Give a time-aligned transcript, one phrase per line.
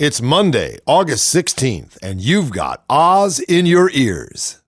[0.00, 4.59] It's Monday, August 16th, and you've got Oz in your ears.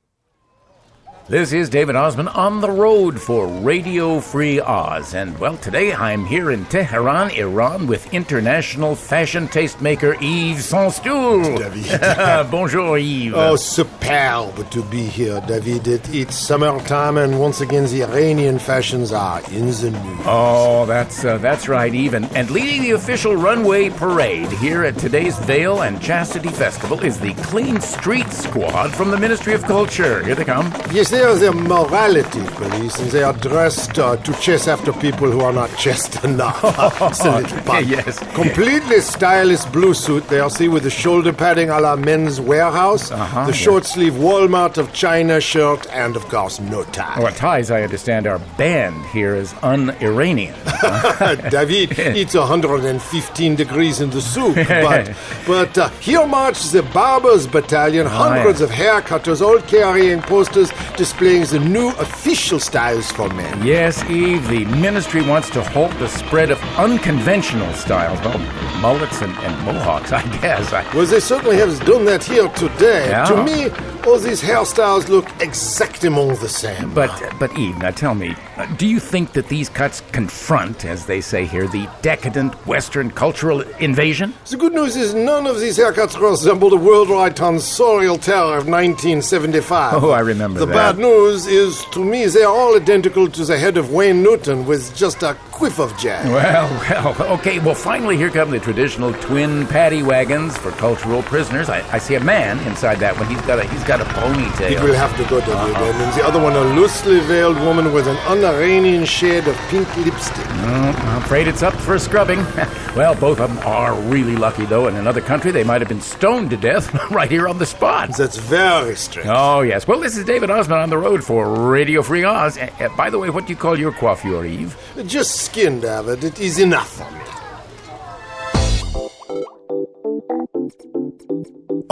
[1.29, 5.15] This is David Ossman on the road for Radio Free Oz.
[5.15, 11.59] And well, today I'm here in Tehran, Iran, with international fashion tastemaker Yves Sanstoul.
[11.59, 12.51] David.
[12.51, 13.35] Bonjour, Yves.
[13.37, 15.87] Oh, superb to be here, David.
[15.87, 20.21] It, it's summertime, and once again, the Iranian fashions are in the news.
[20.27, 22.25] Oh, that's uh, that's right, even.
[22.37, 27.33] And leading the official runway parade here at today's Veil and Chastity Festival is the
[27.35, 30.25] Clean Street Squad from the Ministry of Culture.
[30.25, 30.67] Here they come.
[30.91, 35.31] Yes, they are the morality police, and they are dressed uh, to chase after people
[35.31, 36.59] who are not chaste enough.
[36.65, 37.87] it's a little pun.
[37.87, 38.19] Yes.
[38.35, 40.27] Completely stylish blue suit.
[40.29, 43.57] They are see with the shoulder padding a la Men's Wearhouse, Uh-huh, the yeah.
[43.67, 47.21] short sleeve Walmart of China shirt, and of course, no tie.
[47.21, 50.55] Well, ties, I understand, are banned here as un-Iranian.
[51.51, 55.15] David, it's 115 degrees in the soup, but
[55.47, 58.67] but uh, here march the Barbers Battalion, hundreds yeah.
[58.67, 60.71] of haircutters, all carrying posters
[61.03, 63.67] displaying the new official styles for men.
[63.67, 68.21] Yes, Eve, the ministry wants to halt the spread of unconventional styles.
[68.21, 68.39] Well,
[68.81, 70.73] mullets and, and mohawks, I guess.
[70.73, 73.09] I, Well, they certainly have done that here today.
[73.09, 73.25] Yeah.
[73.25, 73.59] To me,
[74.07, 76.95] all these hairstyles look exactement the same.
[76.95, 78.37] but, but Eve, now tell me,
[78.77, 83.61] do you think that these cuts confront, as they say here, the decadent Western cultural
[83.79, 84.35] invasion?
[84.51, 90.03] the good news is none of these haircuts resemble the worldwide tonsorial terror of 1975.
[90.03, 90.97] Oh, I remember the that.
[90.97, 94.67] bad news is, to me, they are all identical to the head of Wayne Newton
[94.67, 96.27] with just a quiff of jazz.
[96.29, 97.59] Well, well, okay.
[97.59, 101.69] Well, finally, here come the traditional twin paddy wagons for cultural prisoners.
[101.69, 103.29] I, I see a man inside that one.
[103.29, 104.71] He's got a he's got a ponytail.
[104.71, 105.39] It will have to go.
[105.39, 105.85] Uh-huh.
[105.85, 108.17] And then the other one, a loosely veiled woman with an
[108.53, 110.47] un-Iranian shade of pink lipstick.
[110.47, 112.39] I'm afraid it's up for scrubbing.
[112.97, 114.89] well, both of them are really lucky, though.
[114.89, 118.17] In another country, they might have been stoned to death right here on the spot.
[118.17, 119.29] That's very strange.
[119.31, 119.87] Oh, yes.
[119.87, 122.59] Well, this is David Ossman on the road for Radio Free Oz.
[122.59, 124.77] Uh, uh, by the way, what do you call your coiffure, Eve?
[125.07, 126.25] Just skin, David.
[126.25, 127.01] It is enough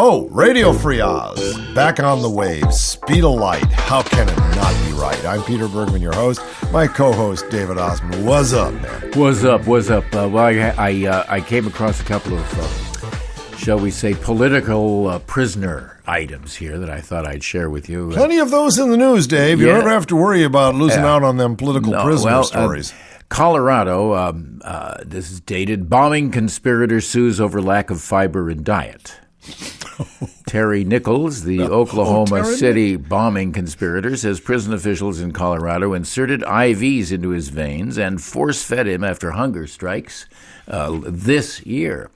[0.02, 3.70] Oh, Radio Free Oz, back on the waves, speed of light.
[3.70, 5.22] How can it not be right?
[5.26, 6.40] I'm Peter Bergman, your host.
[6.72, 8.24] My co-host David Ossman.
[8.24, 9.10] What's up, man?
[9.14, 9.66] What's up?
[9.66, 10.04] What's up?
[10.06, 14.14] Uh, well, I I, uh, I came across a couple of, uh, shall we say,
[14.14, 18.08] political uh, prisoner items here that I thought I'd share with you.
[18.14, 19.60] Plenty of those in the news, Dave.
[19.60, 19.74] You Yeah.
[19.74, 22.94] never have to worry about losing out on them political No, prisoner well, uh, stories.
[23.28, 25.90] Colorado, um, uh, this is dated.
[25.90, 29.16] Bombing conspirator sues over lack of fiber in diet.
[30.46, 37.12] Terry Nichols, the Oklahoma Oh, City bombing conspirator, says prison officials in Colorado inserted IVs
[37.12, 40.26] into his veins and force fed him after hunger strikes
[40.68, 42.10] uh, this year.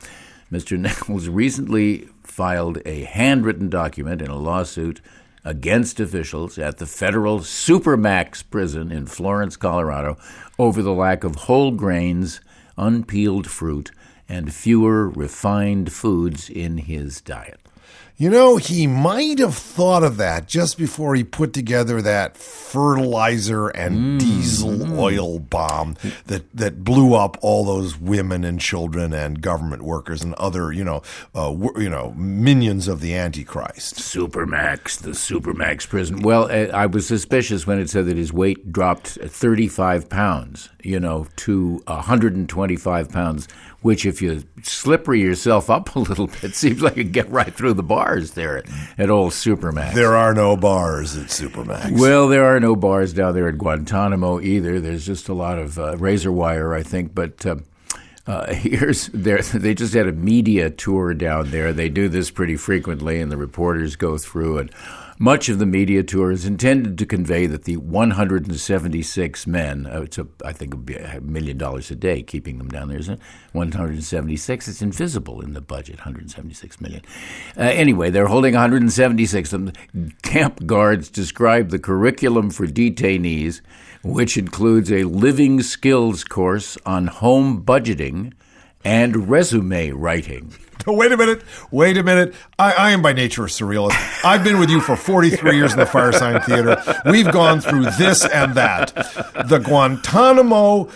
[0.52, 0.78] Mr.
[0.78, 5.00] Nichols recently filed a handwritten document in a lawsuit
[5.44, 10.16] against officials at the federal Supermax prison in Florence, Colorado,
[10.58, 12.40] over the lack of whole grains,
[12.78, 13.90] unpeeled fruit,
[14.28, 17.60] and fewer refined foods in his diet.
[18.16, 23.70] You know, he might have thought of that just before he put together that fertilizer
[23.70, 25.96] and diesel oil bomb
[26.26, 30.84] that, that blew up all those women and children and government workers and other, you
[30.84, 31.02] know,
[31.34, 33.96] uh, you know, minions of the Antichrist.
[33.96, 36.22] Supermax, the Supermax prison.
[36.22, 41.00] Well, uh, I was suspicious when it said that his weight dropped 35 pounds, you
[41.00, 43.48] know, to 125 pounds,
[43.84, 47.74] which if you slippery yourself up a little bit, seems like you get right through
[47.74, 48.64] the bars there at,
[48.96, 49.92] at old Supermax.
[49.92, 52.00] There are no bars at Supermax.
[52.00, 54.80] Well, there are no bars down there at Guantanamo either.
[54.80, 57.14] There's just a lot of uh, razor wire, I think.
[57.14, 57.56] But uh,
[58.26, 59.42] uh, here's there.
[59.42, 61.74] They just had a media tour down there.
[61.74, 64.70] They do this pretty frequently, and the reporters go through and.
[65.18, 70.18] Much of the media tour is intended to convey that the 176 men, uh, it's
[70.18, 73.20] a, I think a million dollars a day keeping them down there, isn't it?
[73.52, 77.00] 176, it's invisible in the budget, 176 million.
[77.56, 80.10] Uh, anyway, they're holding 176 of them.
[80.22, 83.60] Camp guards describe the curriculum for detainees,
[84.02, 88.32] which includes a living skills course on home budgeting
[88.84, 90.52] and resume writing.
[90.86, 91.42] Wait a minute.
[91.70, 92.34] Wait a minute.
[92.58, 93.96] I, I am by nature a surrealist.
[94.24, 96.82] I've been with you for 43 years in the Firesign Theater.
[97.10, 98.94] We've gone through this and that.
[99.48, 100.90] The Guantanamo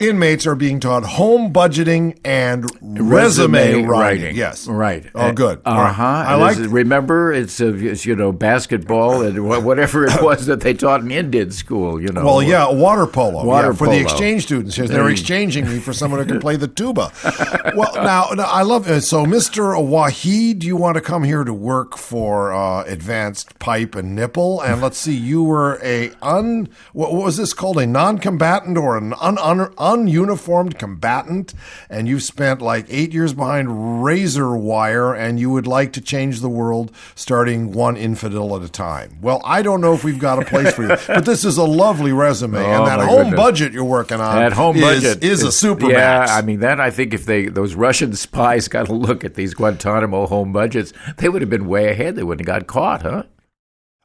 [0.00, 4.34] inmates are being taught home budgeting and resume, writing.
[4.34, 4.66] Yes.
[4.66, 5.06] Right.
[5.14, 5.58] Oh, good.
[5.64, 5.94] Uh right.
[5.94, 6.24] huh.
[6.26, 6.56] I like.
[6.58, 11.10] Remember, it's, uh, it's you know basketball and whatever it was that they taught in
[11.10, 12.00] Indian school.
[12.00, 12.24] You know.
[12.24, 13.44] Well, yeah, water polo.
[13.44, 14.76] Water yeah, for the exchange students.
[14.76, 17.12] They're exchanging me for someone who can play the tuba.
[17.76, 19.02] well, now, now I love it.
[19.02, 19.74] So, Mr.
[19.76, 24.60] Wahid, you want to come here to work for uh, Advanced Pipe and Nipple?
[24.62, 26.68] And let's see, you were a un.
[26.92, 27.78] What, what was this called?
[27.78, 31.54] A non-combatant or an un, un, ununiformed combatant?
[31.88, 36.40] And you've spent like eight years behind razor wire, and you would like to change
[36.40, 39.18] the world, starting one infidel at a time.
[39.20, 41.64] Well, I don't know if we've got a place for you, but this is a
[41.64, 43.36] lovely resume, and Oh, that home goodness.
[43.36, 46.80] budget you're working on At home is, budget is a super Yeah, I mean that.
[46.80, 50.92] I think if they those Russian spies got a look at these Guantanamo home budgets,
[51.18, 52.16] they would have been way ahead.
[52.16, 53.24] They wouldn't have got caught, huh?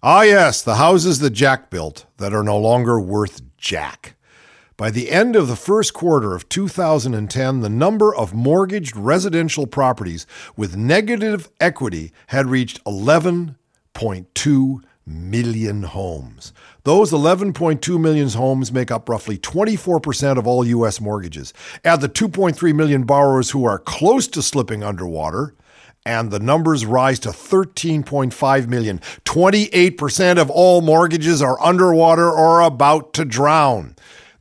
[0.03, 4.15] Ah, yes, the houses that Jack built that are no longer worth Jack.
[4.77, 10.27] By the end of the first quarter of 2010, the number of mortgaged residential properties
[10.57, 16.51] with negative equity had reached 11.2 million homes.
[16.83, 20.99] Those 11.2 million homes make up roughly 24% of all U.S.
[20.99, 21.53] mortgages.
[21.85, 25.55] Add the 2.3 million borrowers who are close to slipping underwater,
[26.05, 28.99] and the numbers rise to 13.5 million.
[29.23, 33.95] 28% of all mortgages are underwater or about to drown.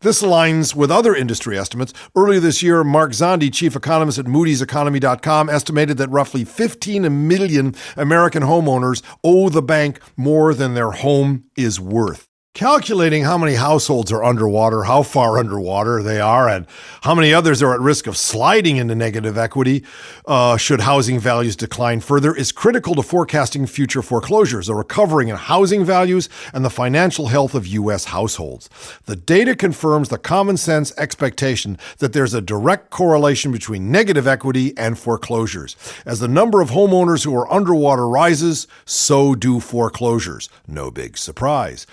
[0.05, 1.95] This aligns with other industry estimates.
[2.15, 8.43] Earlier this year, Mark Zandi, chief economist at Moody'sEconomy.com, estimated that roughly 15 million American
[8.43, 12.29] homeowners owe the bank more than their home is worth.
[12.55, 16.69] Calculating how many households are underwater, how far underwater they are, and
[17.01, 19.83] how many others are at risk of sliding into negative equity
[20.27, 25.35] uh, should housing values decline further is critical to forecasting future foreclosures, a recovering in
[25.35, 28.05] housing values, and the financial health of U.S.
[28.05, 28.71] households.
[29.07, 34.79] The data confirms the common sense expectation that there's a direct correlation between negative equity
[34.79, 35.75] and foreclosures.
[36.07, 40.49] As the number of homeowners who are underwater rises, so do foreclosures.
[40.69, 41.85] No big surprise.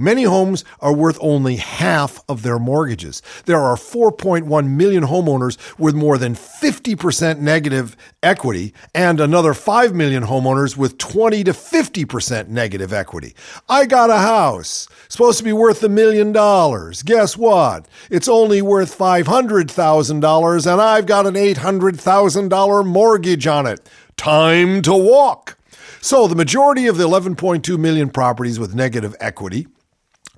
[0.00, 3.20] Many homes are worth only half of their mortgages.
[3.44, 10.22] There are 4.1 million homeowners with more than 50% negative equity and another 5 million
[10.24, 13.34] homeowners with 20 to 50% negative equity.
[13.68, 17.02] I got a house supposed to be worth a million dollars.
[17.02, 17.86] Guess what?
[18.10, 23.86] It's only worth $500,000 and I've got an $800,000 mortgage on it.
[24.16, 25.58] Time to walk.
[26.02, 29.66] So, the majority of the 11.2 million properties with negative equity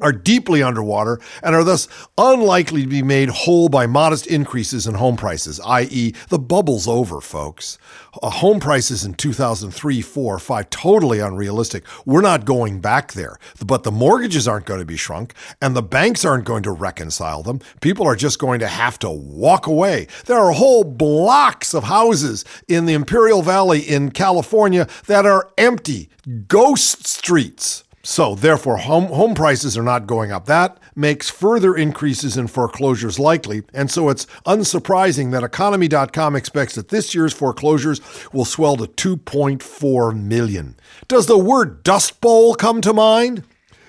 [0.01, 4.95] are deeply underwater and are thus unlikely to be made whole by modest increases in
[4.95, 7.79] home prices, i.e., the bubble's over, folks.
[8.23, 11.85] Uh, home prices in 2003, 4, 5, totally unrealistic.
[12.05, 13.39] We're not going back there.
[13.65, 17.43] But the mortgages aren't going to be shrunk and the banks aren't going to reconcile
[17.43, 17.61] them.
[17.81, 20.09] People are just going to have to walk away.
[20.27, 26.11] There are whole blocks of houses in the Imperial Valley in California that are empty,
[26.49, 27.85] ghost streets.
[28.05, 30.47] So, therefore, home, home prices are not going up.
[30.47, 33.63] That makes further increases in foreclosures likely.
[33.73, 38.01] And so it's unsurprising that Economy.com expects that this year's foreclosures
[38.33, 40.75] will swell to 2.4 million.
[41.07, 43.45] Does the word Dust Bowl come to mind?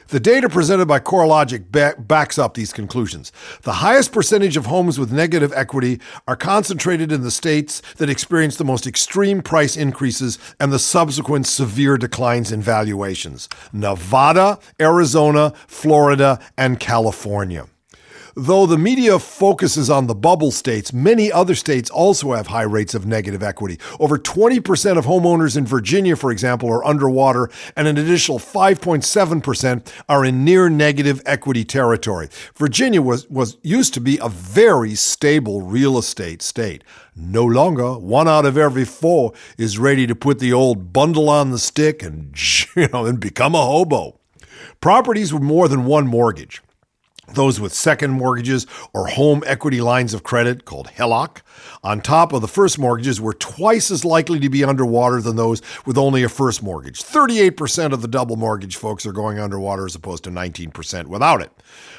[0.08, 3.32] The data presented by CoreLogic ba- backs up these conclusions.
[3.64, 8.58] The highest percentage of homes with negative equity are concentrated in the states that experience
[8.58, 16.40] the most extreme price increases and the subsequent severe declines in valuations Nevada, Arizona, Florida,
[16.58, 17.68] and California.
[18.36, 22.96] Though the media focuses on the bubble states, many other states also have high rates
[22.96, 23.78] of negative equity.
[24.00, 30.26] Over 20% of homeowners in Virginia, for example, are underwater, and an additional 5.7% are
[30.26, 32.28] in near negative equity territory.
[32.56, 36.84] Virginia was, was used to be a very stable real estate state.
[37.16, 41.52] No longer, one out of every four is ready to put the old bundle on
[41.52, 42.34] the stick and,
[42.76, 44.20] you know, and become a hobo.
[44.82, 46.64] Properties with more than one mortgage
[47.28, 51.42] those with second mortgages or home equity lines of credit called HELOC
[51.84, 55.62] on top of the first mortgages were twice as likely to be underwater than those
[55.86, 57.04] with only a first mortgage.
[57.04, 61.52] 38% of the double mortgage folks are going underwater as opposed to 19% without it.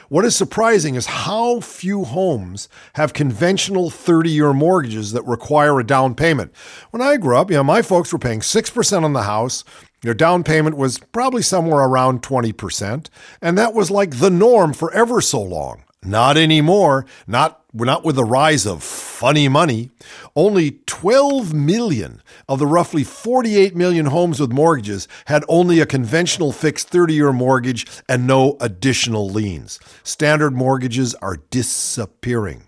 [0.08, 5.84] What is surprising is how few homes have conventional 30 year mortgages that require a
[5.84, 6.54] down payment.
[6.90, 9.64] When I grew up, you know, my folks were paying 6% on the house.
[10.04, 13.06] Your down payment was probably somewhere around 20%,
[13.40, 15.84] and that was like the norm for ever so long.
[16.04, 17.06] Not anymore.
[17.26, 19.90] Not not with the rise of funny money.
[20.36, 26.52] Only 12 million of the roughly 48 million homes with mortgages had only a conventional
[26.52, 29.80] fixed 30-year mortgage and no additional liens.
[30.02, 32.64] Standard mortgages are disappearing.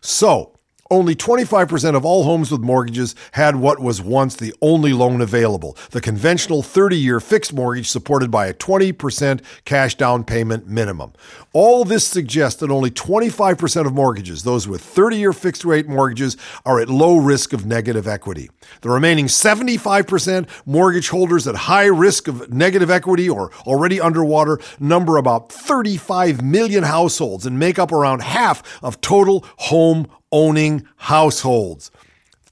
[0.00, 0.58] So,
[0.90, 5.76] only 25% of all homes with mortgages had what was once the only loan available
[5.90, 11.12] the conventional 30 year fixed mortgage supported by a 20% cash down payment minimum.
[11.52, 16.36] All this suggests that only 25% of mortgages, those with 30 year fixed rate mortgages,
[16.64, 18.50] are at low risk of negative equity.
[18.82, 25.16] The remaining 75% mortgage holders at high risk of negative equity or already underwater number
[25.16, 31.90] about 35 million households and make up around half of total home owning households.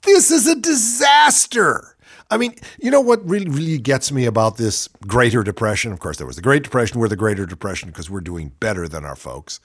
[0.03, 1.97] This is a disaster.
[2.31, 5.93] I mean, you know what really, really gets me about this Greater Depression?
[5.93, 8.87] Of course, there was the Great Depression, we're the Greater Depression because we're doing better
[8.87, 9.61] than our folks,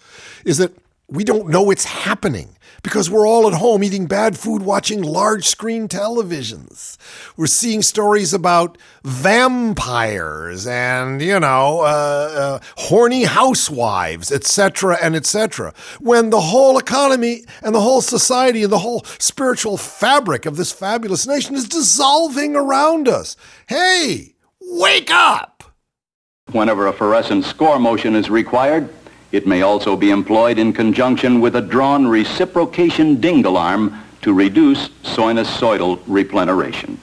[0.45, 0.71] is that
[1.07, 5.45] we don't know it's happening because we're all at home eating bad food, watching large
[5.45, 6.97] screen televisions.
[7.37, 15.73] We're seeing stories about vampires and, you know, uh, uh, horny housewives, etc., and etc.
[15.99, 20.71] When the whole economy and the whole society and the whole spiritual fabric of this
[20.71, 23.35] fabulous nation is dissolving around us.
[23.67, 25.63] Hey, wake up!
[26.51, 28.89] Whenever a fluorescent score motion is required,
[29.33, 34.89] it may also be employed in conjunction with a drawn reciprocation dingle arm to reduce
[35.03, 36.97] sinusoidal replenisation.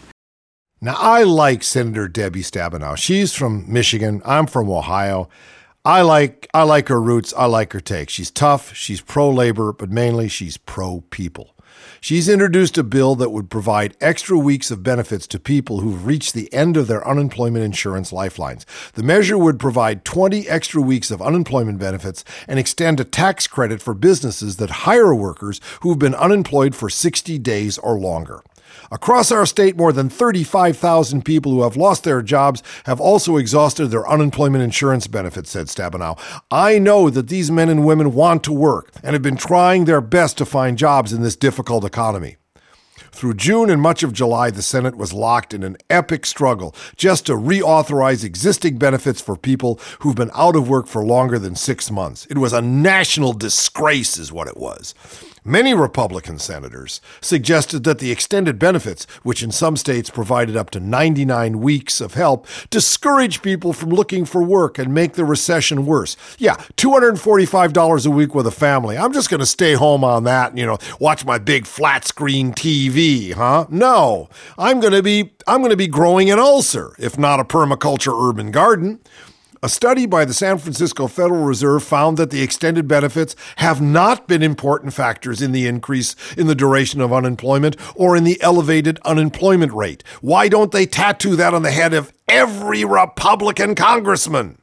[0.81, 2.97] Now, I like Senator Debbie Stabenow.
[2.97, 4.23] She's from Michigan.
[4.25, 5.29] I'm from Ohio.
[5.85, 7.35] I like I like her roots.
[7.37, 8.11] I like her take.
[8.11, 8.75] She's tough.
[8.75, 11.55] She's pro labor, but mainly she's pro people.
[12.02, 16.33] She's introduced a bill that would provide extra weeks of benefits to people who've reached
[16.33, 18.64] the end of their unemployment insurance lifelines.
[18.95, 23.83] The measure would provide 20 extra weeks of unemployment benefits and extend a tax credit
[23.83, 28.42] for businesses that hire workers who've been unemployed for 60 days or longer.
[28.92, 33.87] Across our state, more than 35,000 people who have lost their jobs have also exhausted
[33.87, 36.18] their unemployment insurance benefits, said Stabenow.
[36.50, 40.00] I know that these men and women want to work and have been trying their
[40.00, 42.37] best to find jobs in this difficult economy.
[43.12, 47.26] Through June and much of July, the Senate was locked in an epic struggle just
[47.26, 51.90] to reauthorize existing benefits for people who've been out of work for longer than six
[51.90, 52.26] months.
[52.26, 54.94] It was a national disgrace, is what it was.
[55.44, 60.80] Many Republican senators suggested that the extended benefits, which in some states provided up to
[60.80, 66.16] 99 weeks of help, discourage people from looking for work and make the recession worse.
[66.38, 68.97] Yeah, $245 a week with a family.
[68.97, 72.52] I'm just going to stay home on that you know, watch my big flat screen
[72.52, 73.66] TV, huh?
[73.70, 74.28] No.
[74.59, 78.28] I'm going to be I'm going to be growing an ulcer, if not a permaculture
[78.28, 79.00] urban garden.
[79.62, 84.26] A study by the San Francisco Federal Reserve found that the extended benefits have not
[84.26, 88.99] been important factors in the increase in the duration of unemployment or in the elevated
[89.05, 90.02] unemployment rate.
[90.23, 94.57] Why don't they tattoo that on the head of every Republican congressman?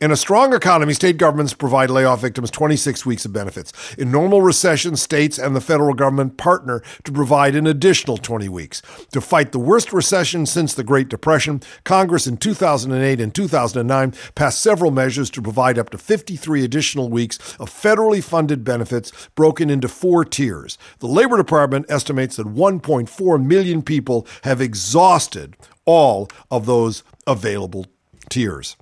[0.00, 3.70] In a strong economy, state governments provide layoff victims 26 weeks of benefits.
[3.98, 8.80] In normal recession, states and the federal government partner to provide an additional 20 weeks.
[9.12, 14.62] To fight the worst recession since the Great Depression, Congress in 2008 and 2009 passed
[14.62, 19.86] several measures to provide up to 53 additional weeks of federally funded benefits broken into
[19.86, 20.78] four tiers.
[21.00, 27.84] The Labor Department estimates that 1.4 million people have exhausted all of those available
[28.30, 28.78] tiers.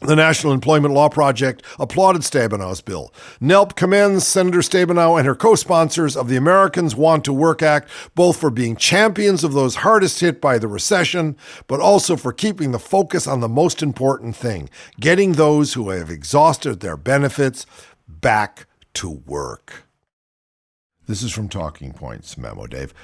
[0.00, 3.12] The National Employment Law Project applauded Stabenow's bill.
[3.38, 7.90] NELP commends Senator Stabenow and her co sponsors of the Americans Want to Work Act,
[8.14, 12.72] both for being champions of those hardest hit by the recession, but also for keeping
[12.72, 17.66] the focus on the most important thing getting those who have exhausted their benefits
[18.08, 19.84] back to work.
[21.06, 22.94] This is from Talking Points memo, Dave.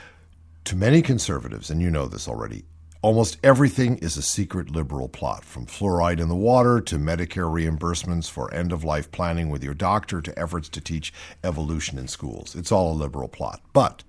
[0.64, 2.64] To many conservatives, and you know this already,
[3.06, 8.28] Almost everything is a secret liberal plot, from fluoride in the water to Medicare reimbursements
[8.28, 11.12] for end of life planning with your doctor to efforts to teach
[11.44, 12.56] evolution in schools.
[12.56, 13.60] It's all a liberal plot.
[13.72, 14.02] But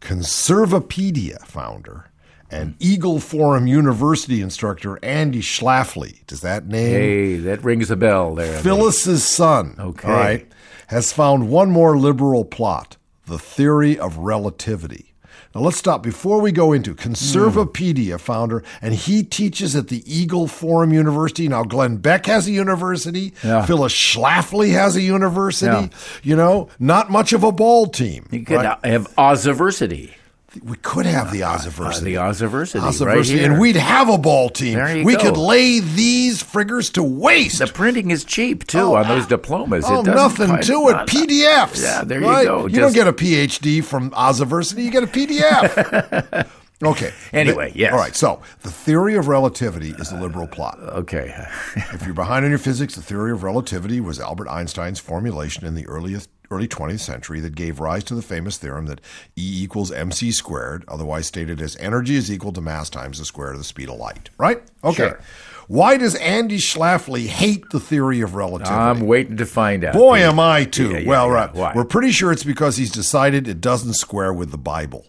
[0.00, 2.10] Conservapedia founder
[2.50, 2.76] and hmm.
[2.80, 6.94] Eagle Forum University instructor Andy Schlafly, does that name?
[6.96, 8.58] Hey, that rings a bell there.
[8.58, 10.08] Phyllis's son, Okay.
[10.08, 10.52] all right,
[10.88, 15.11] has found one more liberal plot the theory of relativity.
[15.54, 18.16] Now let's stop before we go into Conservapedia hmm.
[18.16, 21.48] founder, and he teaches at the Eagle Forum University.
[21.48, 23.34] Now Glenn Beck has a university.
[23.44, 23.66] Yeah.
[23.66, 25.66] Phyllis Schlafly has a university.
[25.72, 25.88] Yeah.
[26.22, 28.26] You know, not much of a ball team.
[28.30, 28.78] You could right?
[28.84, 30.14] have Oziversity.
[30.62, 32.00] We could have the uh, uh, Oziversity.
[32.02, 33.50] The Oziversity, right Oziversity, here.
[33.52, 34.74] and we'd have a ball team.
[34.74, 35.22] There you we go.
[35.22, 37.58] could lay these friggers to waste.
[37.60, 39.84] the printing is cheap too Oh, on those diplomas.
[39.86, 40.92] Oh, nothing quite- to it.
[40.92, 41.82] not- PDFs.
[41.82, 42.44] Yeah, there you right?
[42.44, 42.66] go.
[42.66, 44.84] You don't get a PhD from Oziversity.
[44.84, 46.48] You get a PDF.
[46.82, 47.12] okay.
[47.32, 47.92] Anyway, The- yes.
[47.94, 48.14] All right.
[48.14, 50.78] So the theory of relativity is a liberal plot.
[50.82, 51.34] Uh, okay.
[51.76, 55.74] if you're behind on your physics, the theory of relativity was Albert Einstein's formulation in
[55.74, 59.00] the earliest early 20th century that gave rise to the famous theorem that
[59.36, 63.52] E equals mc squared, otherwise stated as energy is equal to mass times the square
[63.52, 64.30] of the speed of light.
[64.38, 64.62] Right?
[64.84, 64.94] Okay.
[65.08, 65.20] Sure.
[65.68, 68.74] Why does Andy Schlafly hate the theory of relativity?
[68.74, 69.94] I'm waiting to find out.
[69.94, 70.26] Boy, Pete.
[70.26, 70.90] am I too.
[70.90, 71.34] Yeah, yeah, well, yeah.
[71.34, 71.54] right.
[71.54, 71.72] Why?
[71.74, 75.06] We're pretty sure it's because he's decided it doesn't square with the Bible.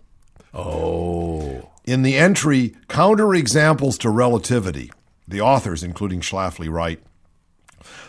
[0.54, 1.70] Oh.
[1.86, 4.92] In the entry Counterexamples to Relativity,
[5.28, 7.02] the authors, including Schlafly, write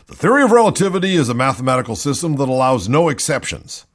[0.07, 3.87] The theory of relativity is a mathematical system that allows no exceptions.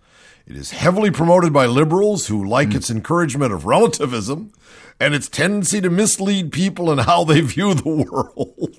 [0.48, 4.51] It is heavily promoted by liberals who like its encouragement of relativism
[5.00, 8.75] and its tendency to mislead people in how they view the world.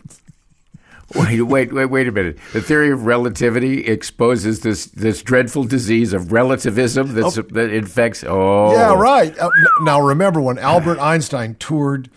[1.14, 2.38] Wait, wait, wait, wait a minute.
[2.52, 8.22] The theory of relativity exposes this this dreadful disease of relativism that's, that infects.
[8.26, 9.36] Oh, Yeah, right.
[9.36, 9.50] Uh,
[9.82, 12.10] now, remember when Albert Einstein toured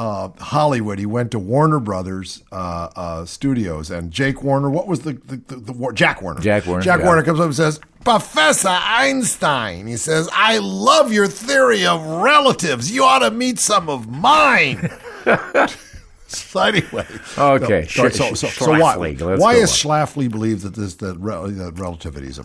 [0.00, 5.00] uh, Hollywood, he went to Warner Brothers uh, uh, studios, and Jake Warner, what was
[5.00, 6.40] the, the, the, the War- Jack Warner?
[6.40, 7.06] Jack Warner, Jack yeah.
[7.06, 12.90] Warner comes up and says, Professor Einstein, he says, I love your theory of relatives.
[12.90, 14.90] You ought to meet some of mine.
[16.38, 17.06] so anyway,
[17.38, 18.96] Okay, so, sh- so, so, sh- so why,
[19.36, 19.70] why is.
[19.70, 22.44] Schlafly believes that this that, rel- that relativity is a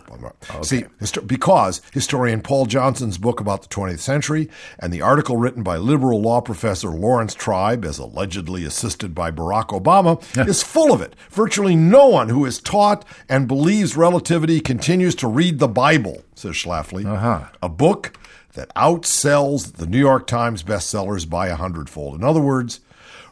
[0.62, 5.62] see histo- because historian Paul Johnson's book about the 20th century and the article written
[5.62, 11.00] by liberal law professor Laurence Tribe, as allegedly assisted by Barack Obama, is full of
[11.00, 11.14] it.
[11.30, 16.52] Virtually no one who is taught and believes relativity continues to read the Bible, says
[16.52, 17.46] Schlafly, Uh-huh.
[17.62, 18.18] a book
[18.54, 22.14] that outsells the New York Times bestsellers by a hundredfold.
[22.16, 22.80] In other words.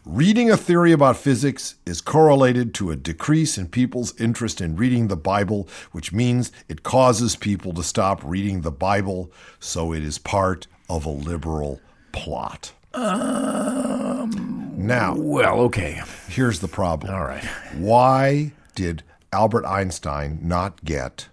[0.06, 5.08] Reading a theory about physics is correlated to a decrease in people's interest in reading
[5.08, 10.18] the Bible, which means it causes people to stop reading the Bible, so it is
[10.18, 11.80] part of a liberal
[12.12, 12.72] plot.
[12.92, 16.02] Um, now, Well, okay.
[16.28, 17.14] here's the problem.
[17.14, 17.44] All right.
[17.74, 21.28] Why did Albert Einstein not get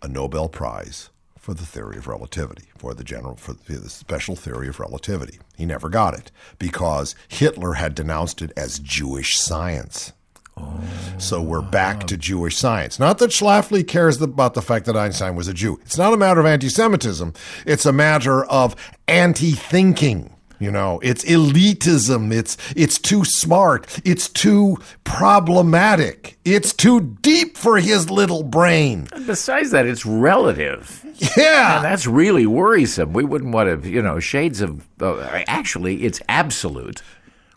[0.00, 1.10] a Nobel Prize
[1.46, 5.38] for the theory of relativity, for the general, for the special theory of relativity?
[5.56, 10.12] He never got it because Hitler had denounced it as Jewish science.
[10.56, 10.82] Oh.
[11.18, 12.98] So we're back to Jewish science.
[12.98, 15.78] Not that Schlafly cares about the fact that Einstein was a Jew.
[15.82, 17.32] It's not a matter of anti-Semitism.
[17.64, 18.74] It's a matter of
[19.06, 20.35] anti-thinking.
[20.58, 22.32] You know, it's elitism.
[22.32, 24.00] It's it's too smart.
[24.04, 26.38] It's too problematic.
[26.44, 29.08] It's too deep for his little brain.
[29.26, 31.04] Besides that, it's relative.
[31.36, 31.76] Yeah.
[31.76, 33.12] And that's really worrisome.
[33.12, 34.86] We wouldn't want to, you know, shades of.
[35.00, 37.00] Uh, actually, it's absolute,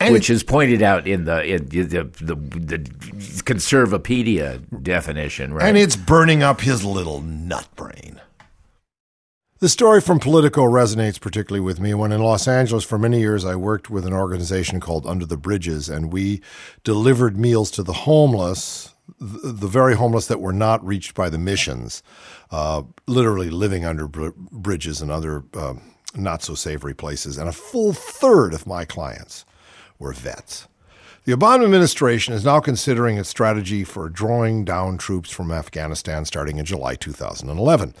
[0.00, 2.78] And which is pointed out in the in the, the, the
[3.44, 5.68] Conservapedia definition, right?
[5.68, 8.20] and it's burning up his little nut brain.
[9.60, 11.92] The story from Politico resonates particularly with me.
[11.92, 15.36] When in Los Angeles for many years, I worked with an organization called Under the
[15.36, 16.40] Bridges, and we
[16.82, 22.02] delivered meals to the homeless, the very homeless that were not reached by the missions,
[22.50, 25.74] uh, literally living under br- bridges and other uh,
[26.14, 27.36] not so savory places.
[27.36, 29.44] And a full third of my clients
[29.98, 30.68] were vets.
[31.24, 36.56] The Obama administration is now considering its strategy for drawing down troops from Afghanistan starting
[36.56, 37.94] in July 2011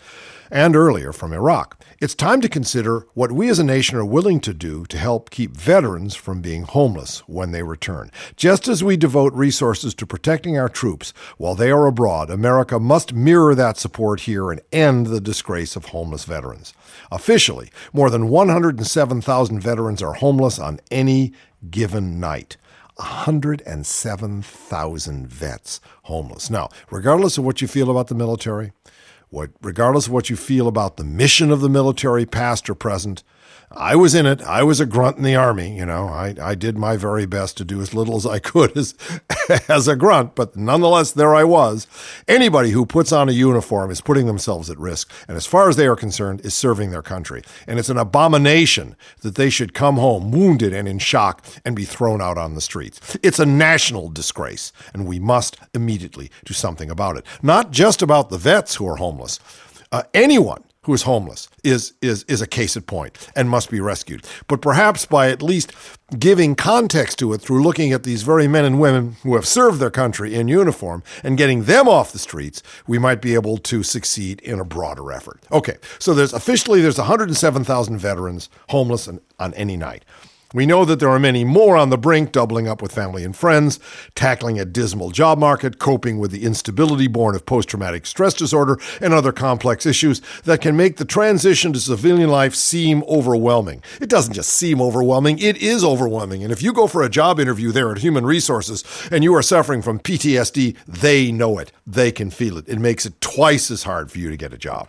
[0.50, 1.82] and earlier from Iraq.
[2.00, 5.30] It's time to consider what we as a nation are willing to do to help
[5.30, 8.10] keep veterans from being homeless when they return.
[8.36, 13.12] Just as we devote resources to protecting our troops while they are abroad, America must
[13.12, 16.72] mirror that support here and end the disgrace of homeless veterans.
[17.12, 21.32] Officially, more than 107,000 veterans are homeless on any
[21.70, 22.56] given night.
[22.96, 26.50] 107,000 vets homeless.
[26.50, 28.72] Now, regardless of what you feel about the military,
[29.30, 33.22] what regardless of what you feel about the mission of the military, past or present,
[33.72, 34.42] I was in it.
[34.42, 35.76] I was a grunt in the army.
[35.76, 38.76] You know, I, I did my very best to do as little as I could
[38.76, 38.94] as,
[39.68, 41.86] as a grunt, but nonetheless, there I was.
[42.26, 45.12] Anybody who puts on a uniform is putting themselves at risk.
[45.28, 47.42] And as far as they are concerned, is serving their country.
[47.68, 51.84] And it's an abomination that they should come home wounded and in shock and be
[51.84, 53.16] thrown out on the streets.
[53.22, 57.24] It's a national disgrace, and we must immediately do something about it.
[57.40, 59.38] Not just about the vets who are homeless.
[59.92, 63.80] Uh, anyone who is homeless is is is a case at point and must be
[63.80, 64.24] rescued.
[64.46, 65.72] But perhaps by at least
[66.18, 69.78] giving context to it through looking at these very men and women who have served
[69.78, 73.82] their country in uniform and getting them off the streets, we might be able to
[73.82, 75.40] succeed in a broader effort.
[75.52, 80.04] Okay, so there's officially there's 107,000 veterans homeless on, on any night.
[80.52, 83.36] We know that there are many more on the brink, doubling up with family and
[83.36, 83.78] friends,
[84.16, 88.76] tackling a dismal job market, coping with the instability born of post traumatic stress disorder,
[89.00, 93.80] and other complex issues that can make the transition to civilian life seem overwhelming.
[94.00, 96.42] It doesn't just seem overwhelming, it is overwhelming.
[96.42, 98.82] And if you go for a job interview there at Human Resources
[99.12, 101.70] and you are suffering from PTSD, they know it.
[101.86, 102.68] They can feel it.
[102.68, 104.88] It makes it twice as hard for you to get a job.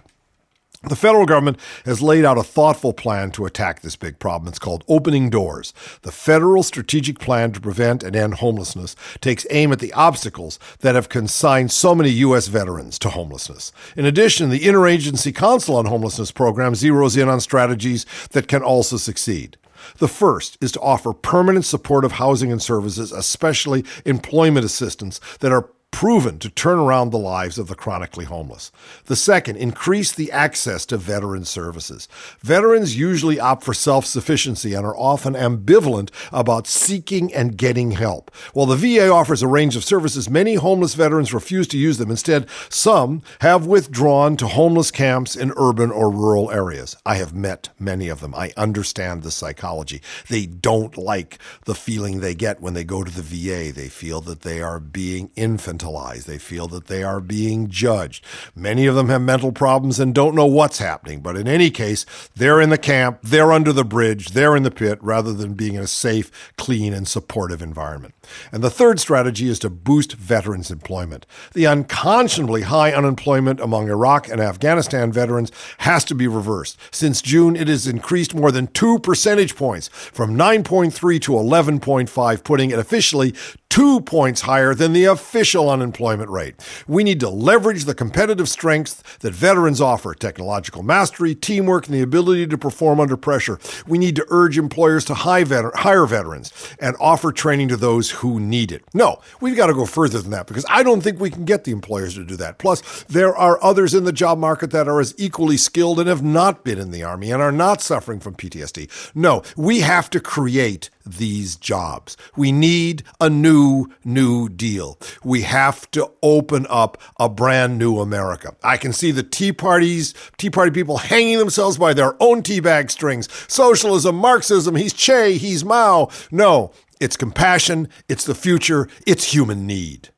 [0.83, 4.47] The federal government has laid out a thoughtful plan to attack this big problem.
[4.49, 5.75] It's called Opening Doors.
[6.01, 10.95] The federal strategic plan to prevent and end homelessness takes aim at the obstacles that
[10.95, 12.47] have consigned so many U.S.
[12.47, 13.71] veterans to homelessness.
[13.95, 18.97] In addition, the Interagency Council on Homelessness program zeroes in on strategies that can also
[18.97, 19.57] succeed.
[19.99, 25.69] The first is to offer permanent supportive housing and services, especially employment assistance, that are
[25.91, 28.71] proven to turn around the lives of the chronically homeless.
[29.05, 32.07] The second, increase the access to veteran services.
[32.39, 38.33] Veterans usually opt for self sufficiency and are often ambivalent about seeking and getting help.
[38.53, 42.09] While the VA offers a range of services, many homeless veterans refuse to use them.
[42.09, 46.95] Instead, some have withdrawn to homeless camps in urban or rural areas.
[47.05, 48.33] I have met many of them.
[48.33, 50.01] I understand the psychology.
[50.29, 53.71] They don't like the feeling they get when they go to the VA.
[53.71, 58.25] They feel that they are being infant they feel that they are being judged.
[58.55, 61.21] Many of them have mental problems and don't know what's happening.
[61.21, 64.71] But in any case, they're in the camp, they're under the bridge, they're in the
[64.71, 68.13] pit rather than being in a safe, clean, and supportive environment.
[68.51, 71.25] And the third strategy is to boost veterans' employment.
[71.53, 76.77] The unconscionably high unemployment among Iraq and Afghanistan veterans has to be reversed.
[76.91, 82.71] Since June, it has increased more than two percentage points from 9.3 to 11.5, putting
[82.71, 83.33] it officially
[83.71, 86.55] two points higher than the official unemployment rate.
[86.87, 92.01] We need to leverage the competitive strengths that veterans offer technological mastery, teamwork, and the
[92.01, 93.59] ability to perform under pressure.
[93.87, 98.71] We need to urge employers to hire veterans and offer training to those who need
[98.71, 98.83] it.
[98.93, 101.63] No, we've got to go further than that because I don't think we can get
[101.63, 102.57] the employers to do that.
[102.57, 106.23] Plus, there are others in the job market that are as equally skilled and have
[106.23, 108.89] not been in the Army and are not suffering from PTSD.
[109.15, 112.17] No, we have to create these jobs.
[112.35, 114.99] We need a new, new deal.
[115.23, 118.55] We have to open up a brand new America.
[118.63, 122.59] I can see the Tea Parties, Tea Party people hanging themselves by their own tea
[122.59, 123.27] bag strings.
[123.47, 126.09] Socialism, Marxism, he's Che, he's Mao.
[126.31, 130.09] No, it's compassion, it's the future, it's human need.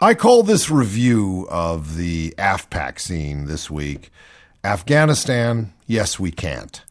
[0.00, 4.10] I call this review of the AFPAC scene this week
[4.62, 6.84] Afghanistan, yes, we can't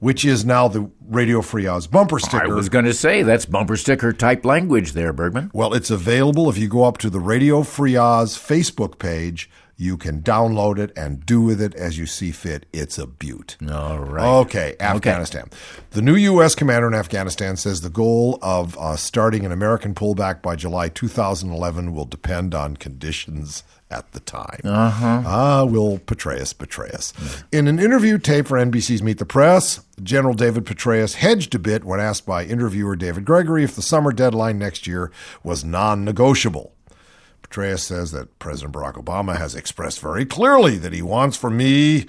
[0.00, 2.44] which is now the Radio Free Oz bumper sticker.
[2.44, 5.50] I was going to say that's bumper sticker type language there, Bergman.
[5.52, 9.50] Well, it's available if you go up to the Radio Free Oz Facebook page.
[9.76, 12.66] You can download it and do with it as you see fit.
[12.72, 13.56] It's a beaut.
[13.68, 14.24] All right.
[14.40, 15.44] Okay, Afghanistan.
[15.46, 15.56] Okay.
[15.90, 16.54] The new U.S.
[16.54, 21.92] commander in Afghanistan says the goal of uh, starting an American pullback by July 2011
[21.94, 24.60] will depend on conditions at the time.
[24.64, 25.22] Uh-huh.
[25.24, 27.12] Ah, will Petraeus betray us?
[27.52, 31.84] In an interview tape for NBC's Meet the Press, General David Petraeus hedged a bit
[31.84, 35.12] when asked by interviewer David Gregory if the summer deadline next year
[35.44, 36.72] was non negotiable.
[37.42, 42.06] Petraeus says that President Barack Obama has expressed very clearly that he wants for me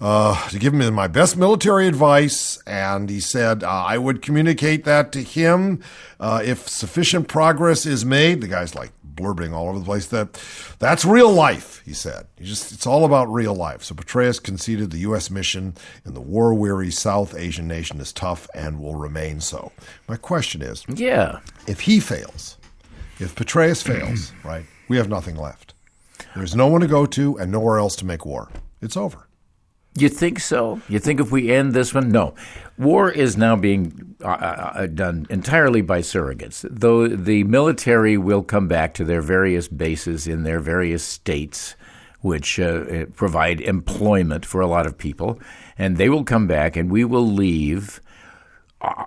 [0.00, 4.84] uh, to give him my best military advice, and he said uh, I would communicate
[4.84, 5.82] that to him
[6.20, 8.40] uh, if sufficient progress is made.
[8.40, 10.06] The guy's like, blurbing all over the place.
[10.06, 10.40] That
[10.78, 12.26] that's real life, he said.
[12.36, 13.82] He just it's all about real life.
[13.82, 15.30] So Petraeus conceded the U.S.
[15.30, 15.74] mission
[16.04, 19.72] in the war-weary South Asian nation is tough and will remain so.
[20.08, 22.56] My question is, yeah, if he fails,
[23.18, 25.74] if Petraeus fails, right, we have nothing left.
[26.34, 28.48] There's no one to go to and nowhere else to make war.
[28.80, 29.28] It's over.
[29.96, 30.80] You think so?
[30.88, 32.10] You think if we end this one?
[32.10, 32.34] No.
[32.76, 36.66] War is now being uh, uh, uh, done entirely by surrogates.
[36.68, 41.76] Though the military will come back to their various bases in their various states,
[42.22, 45.38] which uh, provide employment for a lot of people,
[45.78, 48.00] and they will come back, and we will leave
[48.80, 49.04] uh,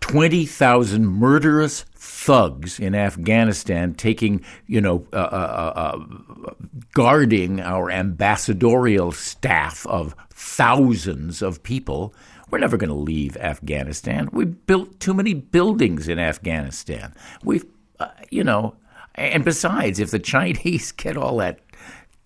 [0.00, 6.54] 20,000 murderous thugs in Afghanistan taking, you know, uh, uh, uh,
[6.92, 12.12] guarding our ambassadorial staff of thousands of people.
[12.50, 14.28] We're never going to leave Afghanistan.
[14.32, 17.14] We've built too many buildings in Afghanistan.
[17.44, 17.64] We've,
[18.00, 18.74] uh, you know,
[19.14, 21.60] and besides, if the Chinese get all that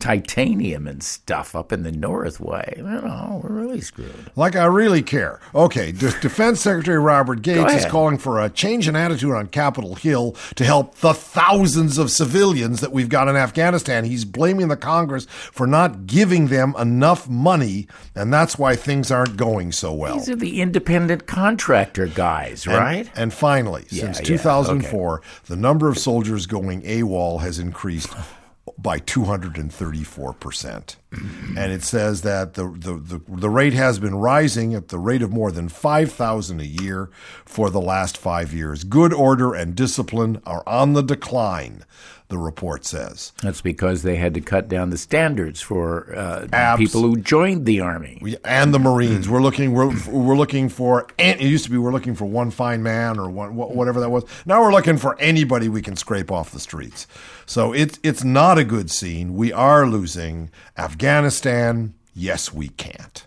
[0.05, 2.75] titanium and stuff up in the north way.
[2.77, 4.31] You know, we're really screwed.
[4.37, 5.41] Like I really care.
[5.55, 9.95] Okay, De- Defense Secretary Robert Gates is calling for a change in attitude on Capitol
[9.95, 14.05] Hill to help the thousands of civilians that we've got in Afghanistan.
[14.05, 19.39] He's blaming the Congress for not giving them enough money, and that's why things aren't
[19.39, 20.17] going so well.
[20.19, 23.11] These are the independent contractor guys, right?
[23.17, 28.11] And, finally, Yeah, since yeah, 2004, the number of soldiers going AWOL has increased
[28.77, 30.97] by 234%.
[31.57, 35.23] and it says that the, the, the, the rate has been rising at the rate
[35.23, 37.09] of more than 5,000 a year
[37.45, 38.83] for the last five years.
[38.85, 41.85] Good order and discipline are on the decline,
[42.29, 43.33] the report says.
[43.43, 47.65] That's because they had to cut down the standards for uh, Abs- people who joined
[47.67, 48.19] the army.
[48.21, 49.29] We- and the Marines.
[49.29, 49.73] We're looking.
[49.73, 51.07] We're, we're looking for.
[51.19, 54.11] And it used to be we're looking for one fine man or one whatever that
[54.11, 54.25] was.
[54.47, 57.07] Now we're looking for anybody we can scrape off the streets.
[57.47, 59.35] So it's it's not a good scene.
[59.35, 61.95] We are losing Afghanistan.
[62.15, 63.27] Yes, we can't.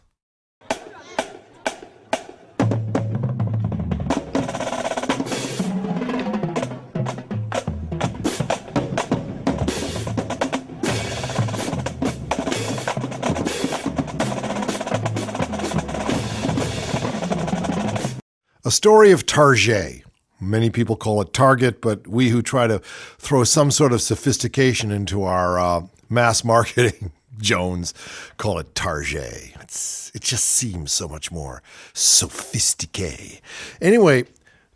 [18.65, 20.06] A story of Target.
[20.47, 22.79] Many people call it Target, but we who try to
[23.17, 27.93] throw some sort of sophistication into our uh, mass marketing Jones
[28.37, 29.53] call it Target.
[29.61, 31.61] It's, it just seems so much more
[31.93, 33.41] sophisticated.
[33.81, 34.25] Anyway,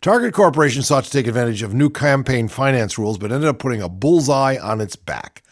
[0.01, 3.81] Target Corporation sought to take advantage of new campaign finance rules, but ended up putting
[3.81, 5.43] a bullseye on its back.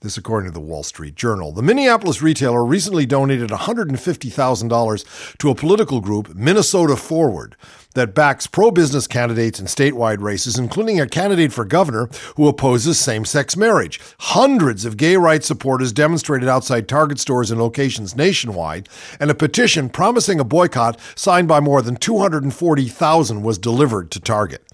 [0.00, 1.50] This, according to the Wall Street Journal.
[1.50, 7.56] The Minneapolis retailer recently donated $150,000 to a political group, Minnesota Forward,
[7.94, 12.98] that backs pro business candidates in statewide races, including a candidate for governor who opposes
[12.98, 14.00] same sex marriage.
[14.20, 19.88] Hundreds of gay rights supporters demonstrated outside Target stores in locations nationwide, and a petition
[19.88, 24.64] promising a boycott signed by more than 240,000 was delivered to Target.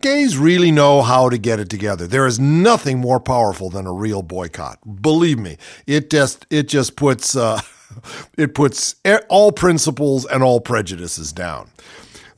[0.00, 2.08] Gays really know how to get it together.
[2.08, 4.80] There is nothing more powerful than a real boycott.
[5.00, 7.60] Believe me, it just it just puts uh,
[8.36, 8.96] it puts
[9.28, 11.70] all principles and all prejudices down.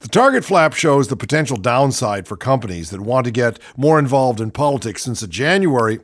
[0.00, 4.40] The Target flap shows the potential downside for companies that want to get more involved
[4.40, 5.98] in politics since a January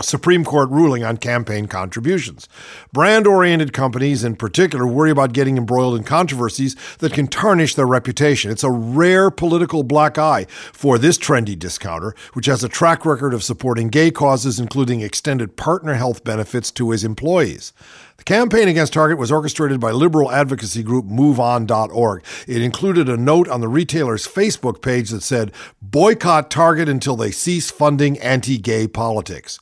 [0.00, 2.48] Supreme Court ruling on campaign contributions.
[2.92, 7.86] Brand oriented companies, in particular, worry about getting embroiled in controversies that can tarnish their
[7.86, 8.50] reputation.
[8.50, 13.34] It's a rare political black eye for this trendy discounter, which has a track record
[13.34, 17.72] of supporting gay causes, including extended partner health benefits to his employees.
[18.18, 22.24] The campaign against Target was orchestrated by liberal advocacy group MoveOn.org.
[22.48, 27.30] It included a note on the retailer's Facebook page that said, Boycott Target until they
[27.30, 29.60] cease funding anti gay politics.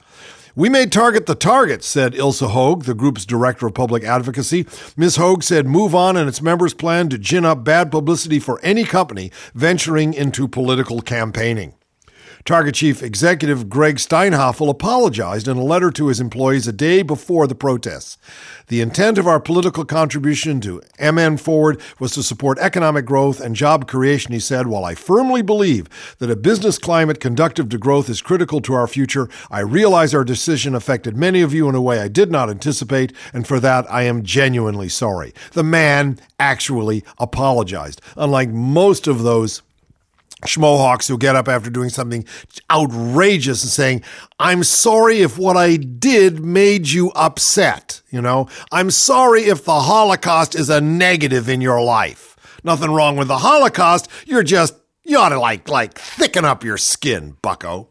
[0.55, 4.66] We made Target the target, said Ilyse Hogue, the group's director of public advocacy.
[4.97, 5.16] Ms.
[5.16, 8.85] Hogue said Move On and its members plan to gin up bad publicity for any
[8.85, 11.75] company venturing into political campaigning.
[12.46, 17.48] Target chief executive Gregg Steinhafel apologized in a letter to his employees a day before
[17.48, 18.18] the protests.
[18.68, 23.56] The intent of our political contribution to MN Forward was to support economic growth and
[23.56, 24.68] job creation, he said.
[24.68, 28.87] While I firmly believe that a business climate conducive to growth is critical to our
[28.87, 32.48] future, I realize our decision affected many of you in a way I did not
[32.48, 35.35] anticipate, and for that I am genuinely sorry.
[35.54, 39.62] The man actually apologized, unlike most of those
[40.46, 42.24] schmohawks who get up after doing something
[42.70, 44.02] outrageous and saying,
[44.38, 48.02] I'm sorry if what I did made you upset.
[48.11, 52.37] You know, I'm sorry if the Holocaust is a negative in your life.
[52.64, 54.09] Nothing wrong with the Holocaust.
[54.26, 57.90] You're just, you ought to like, like thicken up your skin, bucko.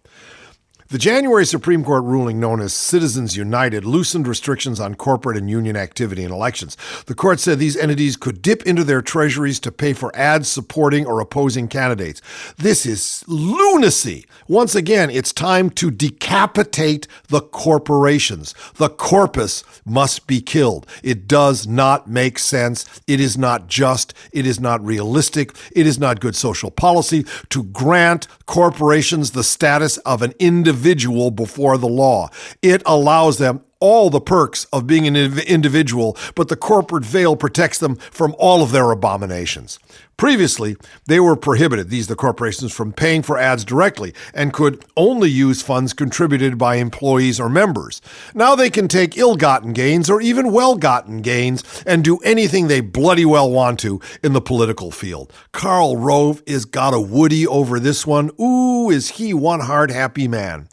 [0.95, 5.75] The January Supreme Court ruling known as Citizens United loosened restrictions on corporate and union
[5.75, 6.77] activity in elections.
[7.08, 11.05] The court said these entities could dip into their treasuries to pay for ads supporting
[11.05, 12.21] or opposing candidates.
[12.55, 14.25] This is lunacy.
[14.47, 18.55] Once again, it's time to decapitate the corporations.
[18.75, 20.88] The corpus must be killed.
[21.03, 23.01] It does not make sense.
[23.05, 24.13] It is not just.
[24.31, 25.58] It is not realistic.
[25.73, 30.84] It is not good social policy to grant corporations the status of an individual
[31.31, 32.29] before the law.
[32.61, 37.79] It allows them all the perks of being an individual, but the corporate veil protects
[37.79, 39.79] them from all of their abominations.
[40.17, 45.29] Previously, they were prohibited, these the corporations, from paying for ads directly and could only
[45.29, 48.01] use funds contributed by employees or members.
[48.33, 52.67] Now they can take ill gotten gains or even well gotten gains and do anything
[52.67, 55.33] they bloody well want to in the political field.
[55.51, 58.31] Karl Rove is got a woody over this one.
[58.39, 60.69] Ooh, is he one hard happy man.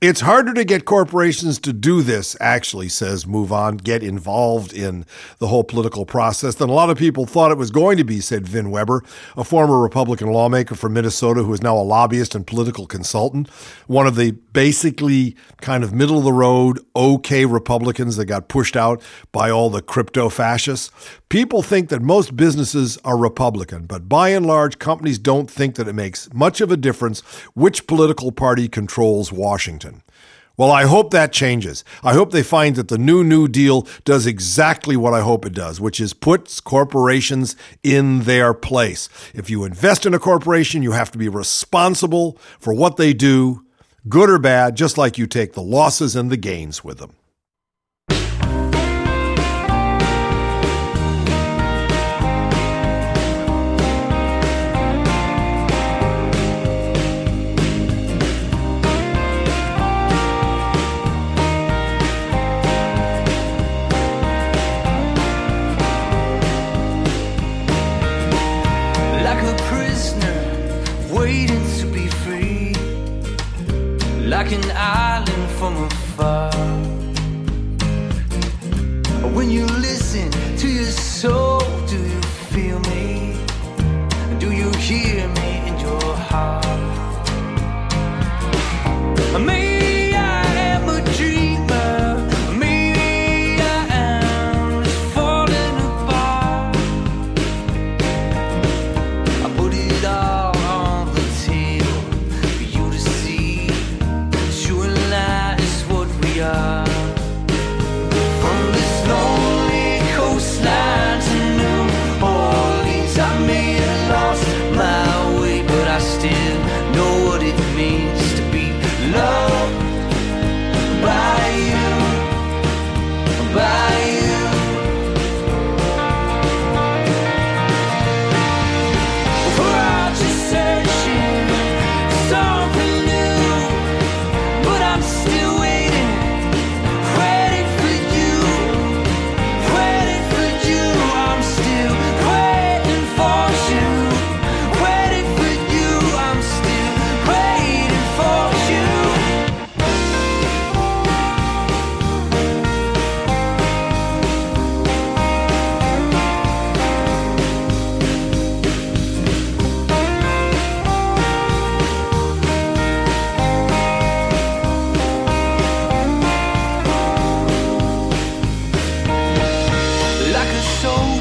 [0.00, 5.04] It's harder to get corporations to do this, actually, says Move On, get involved in
[5.40, 8.22] the whole political process than a lot of people thought it was going to be,
[8.22, 9.04] said Vin Weber,
[9.36, 13.50] a former Republican lawmaker from Minnesota who is now a lobbyist and political consultant.
[13.88, 18.76] One of the basically kind of middle of the road, okay Republicans that got pushed
[18.76, 20.90] out by all the crypto fascists.
[21.28, 25.88] People think that most businesses are Republican, but by and large, companies don't think that
[25.88, 27.20] it makes much of a difference
[27.52, 29.89] which political party controls Washington.
[30.60, 31.84] Well, I hope that changes.
[32.04, 35.54] I hope they find that the new New Deal does exactly what I hope it
[35.54, 39.08] does, which is puts corporations in their place.
[39.32, 43.64] If you invest in a corporation, you have to be responsible for what they do,
[44.06, 47.14] good or bad, just like you take the losses and the gains with them.
[71.30, 72.74] Waiting to be free,
[74.34, 76.50] like an island from afar.
[79.36, 80.28] When you listen
[80.62, 81.60] to your soul,
[81.92, 83.36] do you feel me?
[84.42, 86.66] Do you hear me in your heart?
[89.46, 89.69] Maybe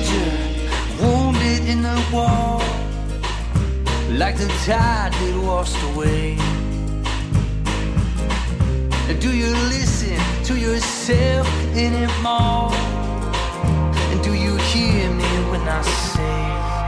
[0.10, 0.32] soldier
[1.02, 2.60] wounded in the war,
[4.18, 6.38] like the tide that washed away.
[9.20, 12.72] Do you listen to yourself anymore?
[14.12, 16.79] And do you hear me when I say?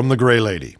[0.00, 0.78] From the Grey Lady.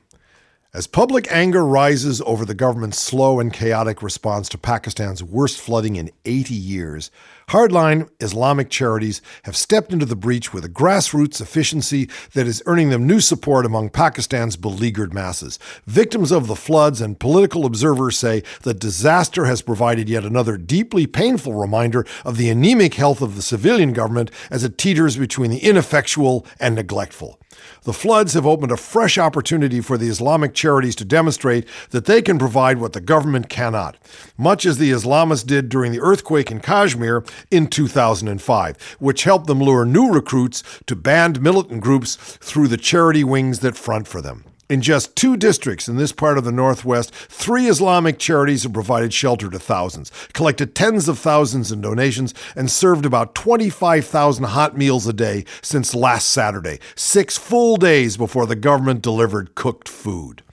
[0.73, 5.97] As public anger rises over the government's slow and chaotic response to Pakistan's worst flooding
[5.97, 7.11] in 80 years,
[7.51, 12.91] hardline Islamic charities have stepped into the breach with a grassroots efficiency that is earning
[12.91, 15.59] them new support among Pakistan's beleaguered masses.
[15.85, 21.09] Victims of the floods and political observers say the disaster has provided yet another deeply
[21.09, 25.59] painful reminder of the anemic health of the civilian government as it teeters between the
[25.59, 27.41] ineffectual and neglectful.
[27.83, 32.23] The floods have opened a fresh opportunity for the Islamic charities to demonstrate that they
[32.23, 33.97] can provide what the government cannot,
[34.39, 39.61] much as the Islamists did during the earthquake in Kashmir in 2005, which helped them
[39.61, 44.45] lure new recruits to banned militant groups through the charity wings that front for them.
[44.71, 49.13] In just two districts in this part of the Northwest, three Islamic charities have provided
[49.13, 55.09] shelter to thousands, collected tens of thousands in donations, and served about 25,000 hot meals
[55.09, 60.45] a day since last Saturday, six full days before the government delivered cooked food.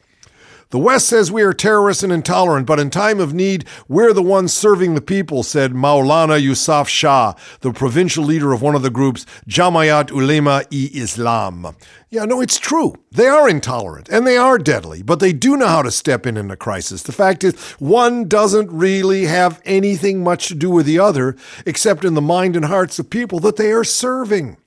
[0.69, 4.21] The West says we are terrorists and intolerant, but in time of need, we're the
[4.21, 8.89] ones serving the people, said Maulana Yousaf Shah, the provincial leader of one of the
[8.89, 11.73] groups, Jamiat Ulema e Islam.
[12.09, 12.95] Yeah, no, it's true.
[13.11, 16.35] They are intolerant and they are deadly, but they do know how to step in
[16.35, 17.01] in a crisis.
[17.01, 22.03] The fact is, one doesn't really have anything much to do with the other, except
[22.03, 24.57] in the mind and hearts of people that they are serving.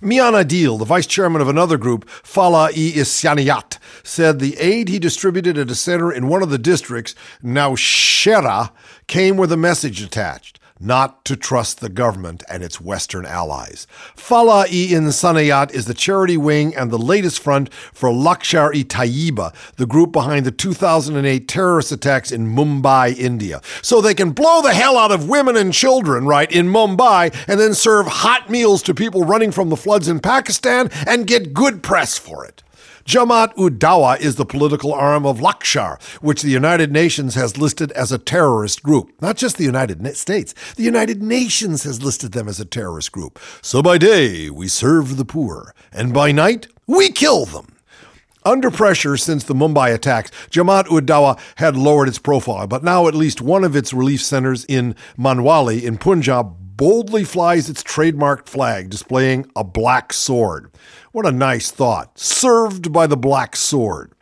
[0.00, 4.98] Mian Adil, the vice chairman of another group, Falah e Insaniyat, said the aid he
[4.98, 8.70] distributed at a center in one of the districts, Nowshera,
[9.06, 13.86] came with a message attached not to trust the government and its Western allies.
[14.16, 19.54] Falah e Insaniyat is the charity wing and the latest front for Lashkar e Taiba,
[19.76, 23.60] the group behind the 2008 terrorist attacks in Mumbai, India.
[23.82, 27.60] So they can blow the hell out of women and children, right, in Mumbai, and
[27.60, 31.84] then serve hot meals to people running from the floods in Pakistan and get good
[31.84, 32.63] press for it.
[33.04, 38.10] Jamaat ud-Dawa is the political arm of Lashkar, which the United Nations has listed as
[38.10, 39.12] a terrorist group.
[39.20, 43.38] Not just the United States, the United Nations has listed them as a terrorist group.
[43.60, 47.76] So by day, we serve the poor, and by night, we kill them.
[48.42, 53.14] Under pressure since the Mumbai attacks, Jamaat ud-Dawa had lowered its profile, but now at
[53.14, 58.90] least one of its relief centers in Manwali in Punjab boldly flies its trademarked flag,
[58.90, 60.72] displaying a black sword.
[61.12, 62.18] What a nice thought.
[62.18, 64.12] Served by the black sword.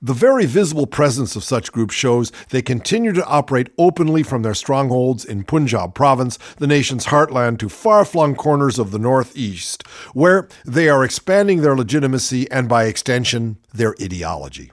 [0.00, 4.54] The very visible presence of such groups shows they continue to operate openly from their
[4.54, 10.48] strongholds in Punjab province, the nation's heartland, to far flung corners of the Northeast, where
[10.64, 14.70] they are expanding their legitimacy and, by extension, their ideology.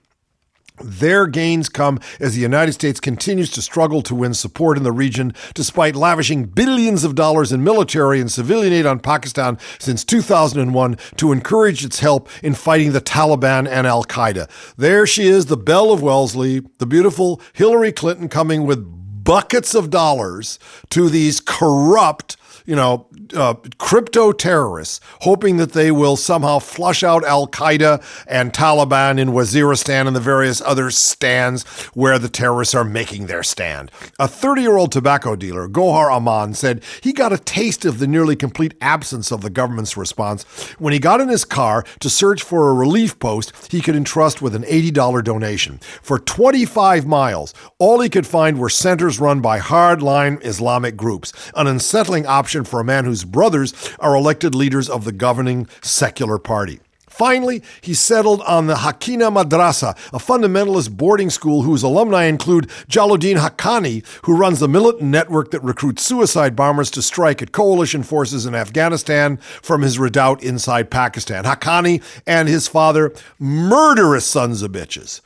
[0.83, 4.91] Their gains come as the United States continues to struggle to win support in the
[4.91, 10.97] region, despite lavishing billions of dollars in military and civilian aid on Pakistan since 2001
[11.17, 14.49] to encourage its help in fighting the Taliban and Al Qaeda.
[14.77, 19.89] There she is, the Belle of Wellesley, the beautiful Hillary Clinton coming with buckets of
[19.89, 20.59] dollars
[20.89, 27.23] to these corrupt you know, uh, crypto terrorists, hoping that they will somehow flush out
[27.23, 31.63] Al Qaeda and Taliban in Waziristan and the various other stands
[31.93, 33.91] where the terrorists are making their stand.
[34.19, 38.07] A 30 year old tobacco dealer, Gohar Aman, said he got a taste of the
[38.07, 40.43] nearly complete absence of the government's response
[40.77, 44.41] when he got in his car to search for a relief post he could entrust
[44.41, 45.79] with an $80 donation.
[46.01, 51.67] For 25 miles, all he could find were centers run by hardline Islamic groups, an
[51.67, 56.81] unsettling option for a man whose brothers are elected leaders of the governing secular party.
[57.07, 63.37] Finally, he settled on the Haqqania Madrasa, a fundamentalist boarding school whose alumni include Jalaluddin
[63.37, 68.45] Haqqani, who runs the militant network that recruits suicide bombers to strike at coalition forces
[68.45, 71.45] in Afghanistan from his redoubt inside Pakistan.
[71.45, 75.21] Haqqani and his father, murderous sons of bitches.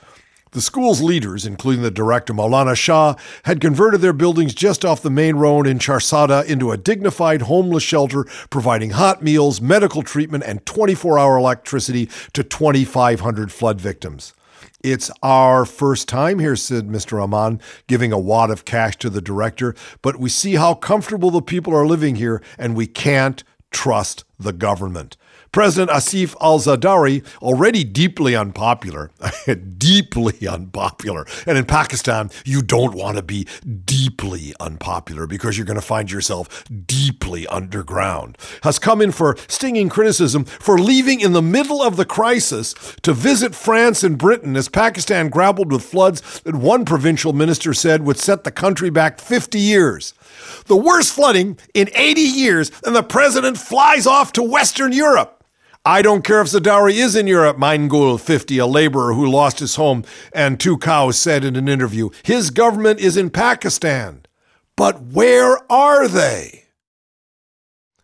[0.51, 5.11] The school's leaders, including the director Maulana Shah, had converted their buildings just off the
[5.11, 10.65] main road in Charsadda into a dignified homeless shelter, providing hot meals, medical treatment, and
[10.65, 14.33] 24 hour electricity to 2,500 flood victims.
[14.81, 17.21] It's our first time here, said Mr.
[17.21, 21.43] Aman, giving a wad of cash to the director, but we see how comfortable the
[21.43, 25.15] people are living here, and we can't trust the government.
[25.51, 29.11] President Asif Ali Zardari, already deeply unpopular,
[29.77, 31.25] deeply unpopular.
[31.45, 33.47] And in Pakistan, you don't want to be
[33.85, 39.89] deeply unpopular because you're going to find yourself deeply underground, has come in for stinging
[39.89, 44.69] criticism for leaving in the middle of the crisis to visit France and Britain as
[44.69, 49.59] Pakistan grappled with floods that one provincial minister said would set the country back 50
[49.59, 50.13] years
[50.65, 55.38] the worst flooding in 80 years, and the president flies off to Western Europe.
[55.85, 59.75] I don't care if Zardari is in Europe, Meingul 50, a laborer who lost his
[59.75, 60.03] home
[60.33, 62.09] and two cows, said in an interview.
[62.23, 64.25] His government is in Pakistan.
[64.75, 66.65] But where are they?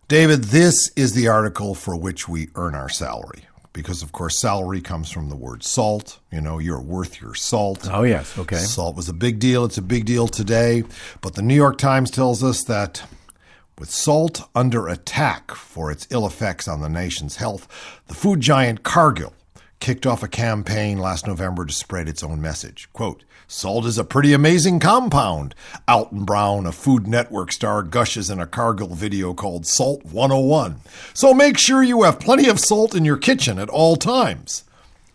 [0.07, 3.43] David, this is the article for which we earn our salary.
[3.73, 6.19] Because, of course, salary comes from the word salt.
[6.31, 7.89] You know, you're worth your salt.
[7.91, 8.37] Oh, yes.
[8.37, 8.55] Okay.
[8.55, 9.65] Salt was a big deal.
[9.65, 10.83] It's a big deal today.
[11.19, 13.03] But the New York Times tells us that
[13.77, 17.67] with salt under attack for its ill effects on the nation's health,
[18.07, 19.33] the food giant Cargill
[19.79, 22.89] kicked off a campaign last November to spread its own message.
[22.93, 25.53] Quote, Salt is a pretty amazing compound.
[25.87, 30.77] Alton Brown, a Food Network star, gushes in a Cargill video called Salt 101.
[31.13, 34.63] So make sure you have plenty of salt in your kitchen at all times.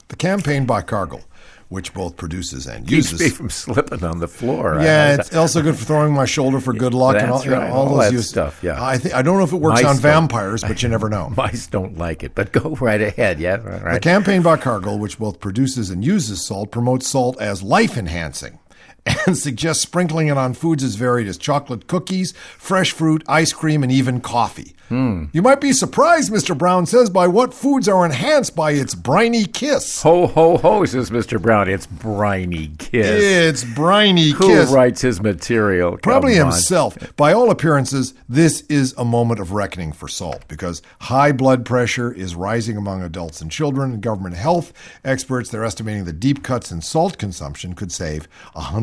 [0.08, 1.22] The campaign by Cargill,
[1.70, 4.78] which both produces and Keeps uses me from slipping on the floor.
[4.82, 7.50] yeah, it's also good for throwing my shoulder for good luck and all, That's you
[7.52, 8.84] know, right, all all those that stuff, yeah.
[8.84, 11.30] I think I don't know if it works Mice on vampires, but you never know.
[11.36, 13.40] Mice don't like it, but go right ahead.
[13.40, 17.62] Yeah, all The campaign by Cargill, which both produces and uses salt, promotes salt as
[17.62, 18.59] life enhancing
[19.26, 23.82] and suggests sprinkling it on foods as varied as chocolate cookies, fresh fruit, ice cream,
[23.82, 24.74] and even coffee.
[24.88, 25.26] Hmm.
[25.32, 26.58] You might be surprised, Mr.
[26.58, 30.02] Brown says, by what foods are enhanced by its briny kiss.
[30.02, 31.40] Ho ho ho, says Mr.
[31.40, 31.68] Brown.
[31.68, 33.06] It's briny kiss.
[33.22, 34.68] It's briny Who kiss.
[34.72, 35.96] writes his material?
[35.98, 36.52] Probably Come on.
[36.54, 36.98] himself.
[37.16, 42.10] By all appearances, this is a moment of reckoning for salt because high blood pressure
[42.12, 44.00] is rising among adults and children.
[44.00, 44.72] Government health
[45.04, 48.26] experts they're estimating that deep cuts in salt consumption could save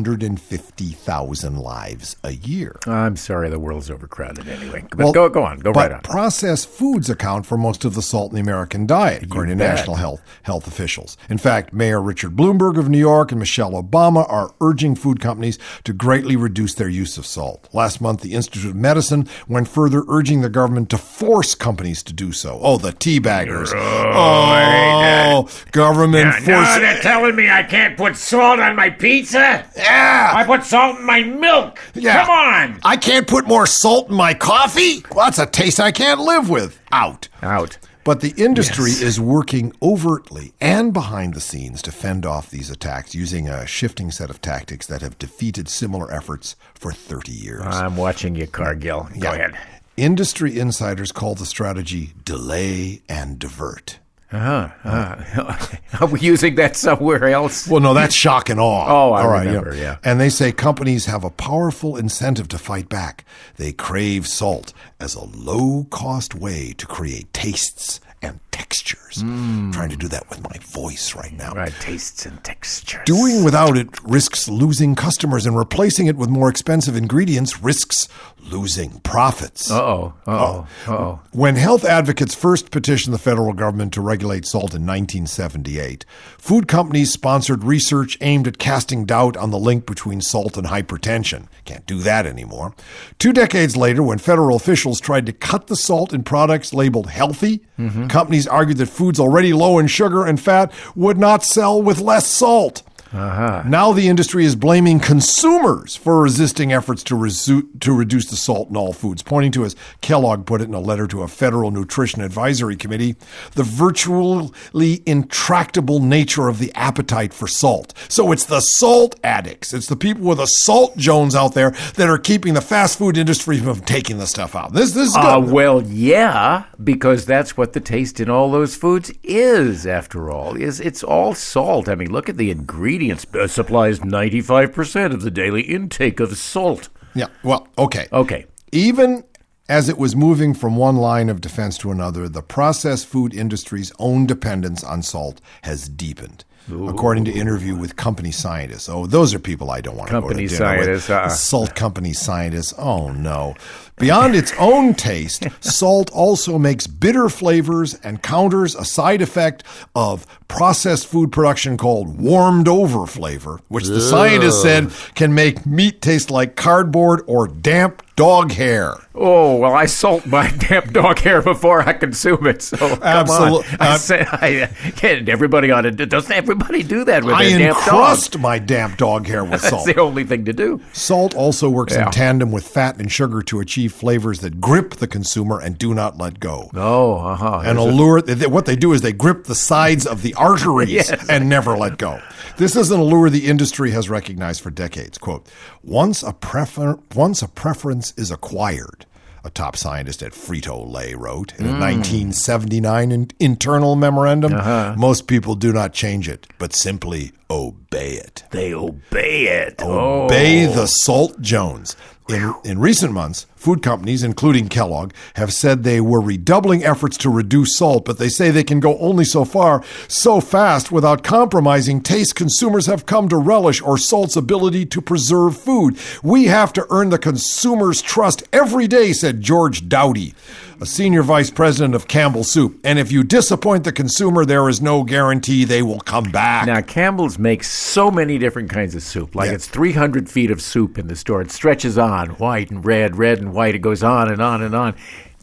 [0.08, 2.76] 150,000 lives a year.
[2.86, 4.84] I'm sorry, the world's overcrowded anyway.
[4.96, 6.00] But go go on, go right on.
[6.00, 9.76] Processed foods account for most of the salt in the American diet, according to bet.
[9.76, 11.16] national health health officials.
[11.28, 15.58] In fact, Mayor Richard Bloomberg of New York and Michelle Obama are urging food companies
[15.84, 17.68] to greatly reduce their use of salt.
[17.72, 22.12] Last month, the Institute of Medicine went further, urging the government to force companies to
[22.14, 22.58] do so.
[22.62, 23.72] Oh, the teabaggers!
[23.74, 27.02] Oh, oh government force.
[27.02, 29.66] telling me I can't put salt on my pizza?
[29.76, 30.32] Eh, Yeah.
[30.34, 31.78] I put salt in my milk.
[31.94, 32.24] Yeah.
[32.24, 32.80] Come on.
[32.84, 35.02] I can't put more salt in my coffee?
[35.14, 36.78] Well, that's a taste I can't live with.
[36.92, 37.28] Out.
[37.42, 37.78] Out.
[38.04, 43.14] But the industry is working overtly and behind the scenes to fend off these attacks
[43.14, 47.62] using a shifting set of tactics that have defeated similar efforts for 30 years.
[47.66, 49.08] I'm watching you, Cargill.
[49.18, 49.34] Go Yeah.
[49.34, 49.58] ahead.
[49.98, 53.98] Industry insiders call the strategy delay and divert.
[54.30, 54.68] Uh-huh.
[54.84, 55.66] Uh,
[56.00, 57.66] are we using that somewhere else?
[57.66, 58.86] Well, no, that's shock and awe.
[58.98, 59.98] Oh, I All right, remember, yeah.
[60.04, 63.24] And they say companies have a powerful incentive to fight back.
[63.56, 69.22] They crave salt as a low cost way to create tastes and textures.
[69.22, 71.52] I'm trying to do that with my voice right now.
[71.52, 73.02] Right, tastes and textures.
[73.04, 78.08] Doing without it risks losing customers, and replacing it with more expensive ingredients risks
[78.50, 79.70] losing profits.
[79.70, 81.20] Uh-oh, uh-oh, oh, uh-oh.
[81.32, 86.04] When health advocates first petitioned the federal government to regulate salt in 1978,
[86.38, 91.48] food companies sponsored research aimed at casting doubt on the link between salt and hypertension.
[91.64, 92.74] Can't do that anymore.
[93.18, 97.60] Two decades later, when federal officials tried to cut the salt in products labeled healthy,
[97.78, 98.06] mm-hmm.
[98.06, 102.26] companies argued that foods already low in sugar and fat would not sell with less
[102.26, 102.82] salt.
[103.12, 108.68] Now the industry is blaming consumers for resisting efforts to, resu- to reduce the salt
[108.68, 111.70] in all foods, pointing to, as Kellogg put it in a letter to a federal
[111.70, 113.16] nutrition advisory committee,
[113.54, 117.94] the virtually intractable nature of the appetite for salt.
[118.08, 122.08] So it's the salt addicts, it's the people with a salt Jones out there that
[122.08, 124.72] are keeping the fast food industry from taking the stuff out.
[124.72, 125.24] This, this is good.
[125.24, 129.86] Uh, well, yeah, because that's what the taste in all those foods is.
[129.86, 131.88] After all, is it's all salt.
[131.88, 132.97] I mean, look at the ingredients.
[133.34, 136.88] Uh, supplies ninety five percent of the daily intake of salt.
[137.14, 138.06] yeah, well, okay.
[138.12, 139.24] Okay, Even
[139.68, 143.92] as it was moving from one line of defense to another, the processed food industry's
[143.98, 146.44] own dependence on salt has deepened.
[146.70, 148.90] According to interview with company scientists.
[148.90, 151.16] Oh, those are people I don't want Company to go to dinner scientists, with.
[151.16, 151.28] uh-uh.
[151.30, 152.74] Salt company scientists.
[152.76, 153.54] Oh no.
[153.98, 160.26] Beyond its own taste, salt also makes bitter flavors and counters a side effect of
[160.48, 166.30] processed food production called warmed over flavor, which the scientists said can make meat taste
[166.30, 168.94] like cardboard or damp dog hair.
[169.14, 172.62] Oh well, I salt my damp dog hair before I consume it.
[172.62, 173.76] So come Absolute- on.
[173.80, 175.90] I uh, say, I, can't everybody ought to.
[175.90, 177.86] Doesn't everybody do that with I their damp dog?
[177.88, 179.84] encrust my damp dog hair with salt.
[179.84, 180.80] That's the only thing to do.
[180.94, 182.06] Salt also works Yeah.
[182.06, 185.94] in tandem with fat and sugar to achieve flavors that grip the consumer and do
[185.94, 186.70] not let go.
[186.74, 187.62] Oh, uh huh.
[187.64, 188.20] and allure.
[188.20, 191.28] th- What they do is they grip the sides of the arteries Yes.
[191.28, 192.20] and never let go.
[192.56, 195.18] This is an allure the industry has recognized for decades.
[195.18, 195.46] Quote:
[195.82, 199.06] Once a prefer- once a preference is acquired,
[199.44, 204.52] a top scientist at Frito Lay wrote in a 1979 in- internal memorandum.
[204.98, 208.42] Most people do not change it, but simply obey it.
[208.50, 209.80] They obey it.
[209.80, 211.96] Obey the Salt Jones.
[212.28, 217.28] In, in recent months, food companies, including Kellogg, have said they were redoubling efforts to
[217.30, 222.00] reduce salt, but they say they can go only so far, so fast, without compromising
[222.00, 225.98] taste consumers have come to relish or salt's ability to preserve food.
[226.22, 230.34] We have to earn the consumer's trust every day, said George Dowdy,
[230.80, 232.78] a senior vice president of Campbell Soup.
[232.84, 236.66] And if you disappoint the consumer, there is no guarantee they will come back.
[236.66, 239.34] Now, Campbell's makes so many different kinds of soup.
[239.34, 239.54] Like Yeah.
[239.54, 241.40] it's 300 feet of soup in the store.
[241.42, 243.74] It stretches on, white and red, red and white.
[243.74, 244.94] It goes on and on and on.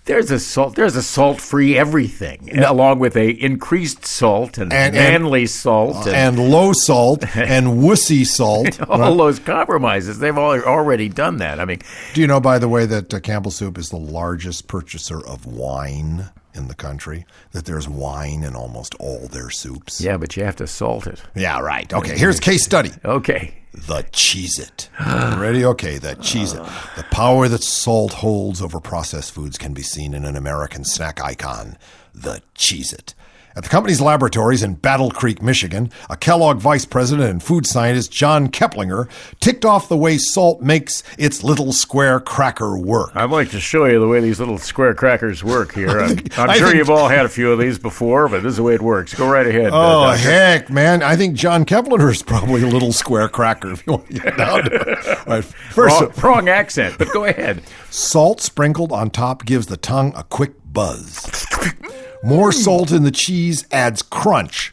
[0.05, 0.75] There's a salt.
[0.75, 6.15] There's a salt-free everything, along with a increased salt and, And- and- manly salt and,
[6.37, 8.79] and low salt and wussy salt.
[8.89, 10.19] all those compromises.
[10.19, 11.59] They've all, already done that.
[11.59, 11.79] I mean,
[12.13, 15.47] Do you know, by the way, that uh, Campbell Soup is the largest purchaser of
[15.47, 17.25] wine in the country?
[17.51, 20.01] That there's wine in almost all their soups?
[20.01, 21.21] yeah, but you have to salt it.
[21.35, 21.91] Yeah, right.
[21.93, 22.91] Okay, here's case study.
[23.03, 23.55] Okay.
[23.73, 24.89] The Cheez It.
[25.37, 25.65] Ready?
[25.65, 26.63] Okay, the Cheez It.
[26.95, 31.21] The power that salt holds over processed foods can be seen in an American snack
[31.21, 31.77] icon,
[32.13, 33.13] the Cheez It.
[33.57, 38.11] At the company's laboratories in Battle Creek, Michigan, a Kellogg vice president and food scientist,
[38.11, 39.07] John Keplinger,
[39.39, 43.11] ticked off the way salt makes its little square cracker work.
[43.15, 45.87] I'd like to show you the way these little square crackers work here.
[46.01, 48.57] I'm, I'm sure think- you've all had a few of these before, but this is
[48.57, 49.13] the way it works.
[49.13, 49.67] Go right ahead.
[49.67, 50.19] uh, Oh, Doctor.
[50.29, 51.01] heck, man.
[51.01, 54.35] I think John Keplinger is probably a little square cracker if you want to get
[54.37, 55.17] down to it.
[55.27, 57.63] Right, First, Wrong, wrong accent, but go ahead.
[57.89, 61.45] Salt sprinkled on top gives the tongue a quick buzz.
[62.25, 62.57] More hmm.
[62.57, 64.71] salt in the cheese adds crunch.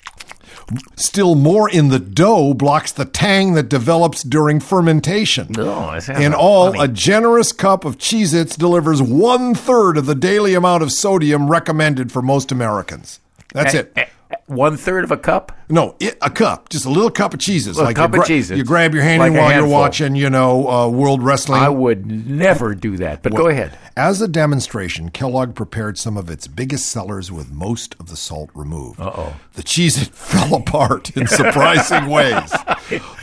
[0.97, 5.49] Still more in the dough blocks the tang that develops during fermentation.
[5.59, 6.85] Oh, in all, funny.
[6.85, 11.51] a generous cup of Cheez Its delivers one third of the daily amount of sodium
[11.51, 13.21] recommended for most Americans.
[13.53, 13.93] That's eh, it.
[13.97, 14.07] Eh.
[14.47, 15.57] One third of a cup.
[15.69, 17.79] No, it, a cup, just a little cup of cheeses.
[17.79, 18.59] A like cup you of Cheez-Its.
[18.59, 21.63] You grab your hand Like while you're watching, you know, uh, World Wrestling.
[21.63, 23.79] I would never do that, but go ahead.
[23.97, 28.51] As a demonstration, Kellogg prepared some of its biggest sellers with most of the salt
[28.55, 29.01] removed.
[29.01, 29.35] Uh-oh.
[29.55, 32.53] The cheese fell apart in surprising ways.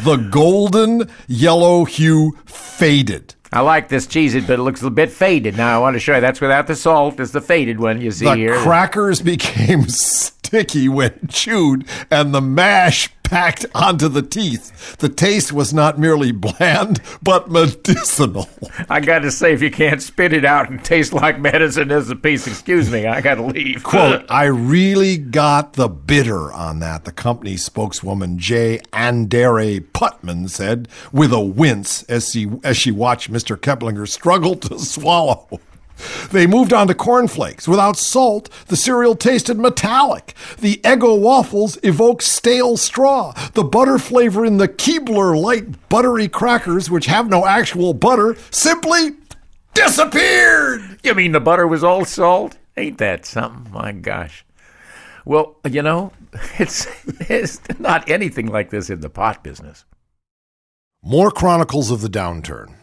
[0.03, 3.35] The golden yellow hue faded.
[3.51, 5.57] I like this cheese, it, but it looks a bit faded.
[5.57, 7.19] Now I want to show you that's without the salt.
[7.19, 8.57] It's the faded one you see The here.
[8.57, 14.97] crackers became sticky when chewed, and the mash packed onto the teeth.
[14.97, 18.49] The taste was not merely bland, but medicinal.
[18.89, 22.09] I got to say, if you can't spit it out and taste like medicine as
[22.09, 23.83] a piece, excuse me, I got to leave.
[23.83, 30.87] Quote, I really got the bitter on that, the company spokeswoman Jay Adaire Putnam said
[31.11, 33.55] with a wince as she, as she watched Mr.
[33.55, 35.59] Keplinger struggle to swallow.
[36.31, 37.67] They moved on to cornflakes.
[37.67, 40.33] Without salt, the cereal tasted metallic.
[40.59, 43.33] The Eggo waffles evoked stale straw.
[43.53, 49.11] The butter flavor in the Keebler light buttery crackers, which have no actual butter, simply
[49.73, 50.99] disappeared.
[51.03, 52.57] You mean the butter was all salt?
[52.77, 53.71] Ain't that something?
[53.71, 54.45] My gosh.
[55.25, 56.11] Well, you know,
[56.59, 56.87] it's
[57.29, 59.85] it's not anything like this in the pot business.
[61.03, 62.73] More chronicles of the downturn.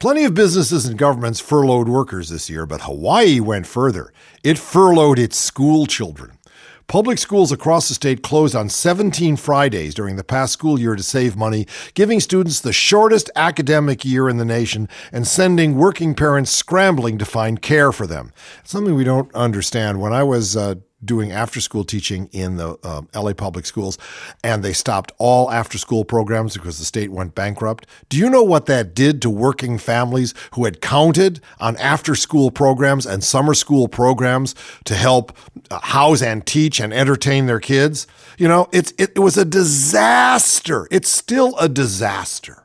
[0.00, 4.12] Plenty of businesses and governments furloughed workers this year, but Hawaii went further.
[4.44, 6.38] It furloughed its school children.
[6.86, 11.02] Public schools across the state closed on 17 Fridays during the past school year to
[11.02, 16.52] save money, giving students the shortest academic year in the nation and sending working parents
[16.52, 18.32] scrambling to find care for them.
[18.62, 20.00] Something we don't understand.
[20.00, 23.98] When I was uh, doing after school teaching in the uh, LA public schools,
[24.42, 27.86] and they stopped all after school programs because the state went bankrupt.
[28.08, 32.50] Do you know what that did to working families who had counted on after school
[32.50, 35.36] programs and summer school programs to help
[35.70, 38.06] uh, house and teach and entertain their kids?
[38.36, 40.88] You know, it's, it, it was a disaster.
[40.90, 42.64] It's still a disaster.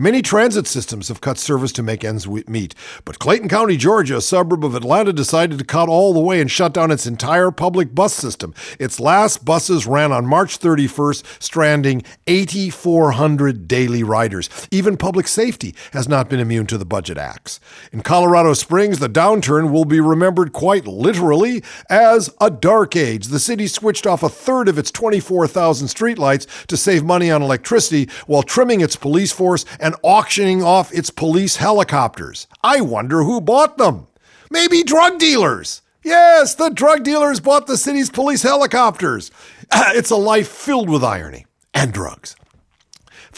[0.00, 2.72] Many transit systems have cut service to make ends meet,
[3.04, 6.48] but Clayton County, Georgia, a suburb of Atlanta, decided to cut all the way and
[6.48, 8.54] shut down its entire public bus system.
[8.78, 14.48] Its last buses ran on March 31st, stranding 8,400 daily riders.
[14.70, 17.58] Even public safety has not been immune to the budget acts.
[17.90, 23.26] In Colorado Springs, the downturn will be remembered quite literally as a dark age.
[23.26, 28.08] The city switched off a third of its 24,000 streetlights to save money on electricity
[28.28, 32.46] while trimming its police force and auctioning off its police helicopters.
[32.62, 34.06] I wonder who bought them.
[34.50, 35.82] Maybe drug dealers.
[36.02, 39.30] Yes, the drug dealers bought the city's police helicopters.
[39.72, 42.34] It's a life filled with irony and drugs.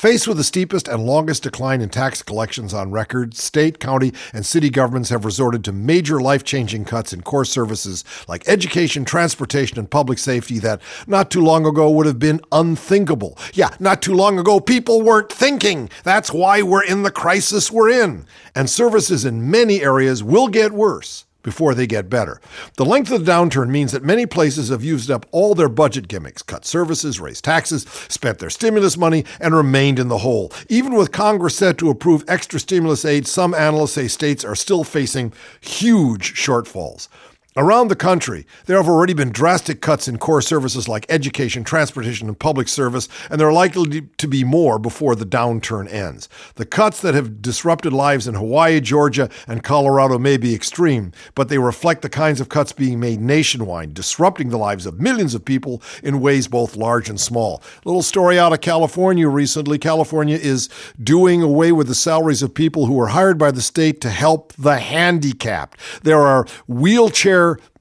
[0.01, 4.47] Faced with the steepest and longest decline in tax collections on record, state, county, and
[4.47, 9.79] city governments have resorted to major life changing cuts in core services like education, transportation,
[9.79, 13.37] and public safety that not too long ago would have been unthinkable.
[13.53, 15.91] Yeah, not too long ago, people weren't thinking.
[16.03, 18.25] That's why we're in the crisis we're in.
[18.55, 22.41] And services in many areas will get worse before they get better.
[22.77, 26.09] The length of the downturn means that many places have used up all their budget
[26.09, 30.53] gimmicks, cut services, raised taxes, spent their stimulus money, and remained in the hole.
[30.69, 34.85] Even with Congress set to approve extra stimulus aid, some analysts say states are still
[34.85, 37.09] facing huge shortfalls.
[37.57, 42.29] Around the country, there have already been drastic cuts in core services like education, transportation,
[42.29, 46.29] and public service, and there are likely to be more before the downturn ends.
[46.55, 51.49] The cuts that have disrupted lives in Hawaii, Georgia, and Colorado may be extreme, but
[51.49, 55.45] they reflect the kinds of cuts being made nationwide, disrupting the lives of millions of
[55.45, 57.65] people in ways both large and small.
[57.85, 60.69] Little story out of California recently California is
[61.03, 64.53] doing away with the salaries of people who are hired by the state to help
[64.53, 65.81] the handicapped.
[66.05, 67.40] There are wheelchair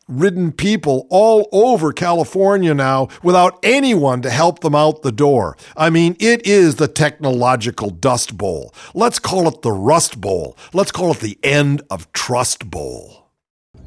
[0.09, 5.55] ridden people all over California now without anyone to help them out the door.
[5.77, 8.73] I mean, it is the technological dust bowl.
[8.93, 10.57] Let's call it the rust bowl.
[10.73, 13.29] Let's call it the end of trust bowl.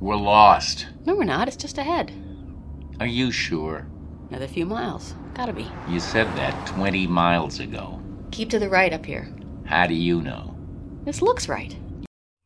[0.01, 0.87] We're lost.
[1.05, 1.49] No, we're not.
[1.49, 2.13] It's just ahead.
[3.01, 3.87] Are you sure?
[4.31, 5.15] Another few miles.
[5.35, 5.67] Gotta be.
[5.89, 8.01] You said that 20 miles ago.
[8.31, 9.29] Keep to the right up here.
[9.65, 10.57] How do you know?
[11.05, 11.77] This looks right.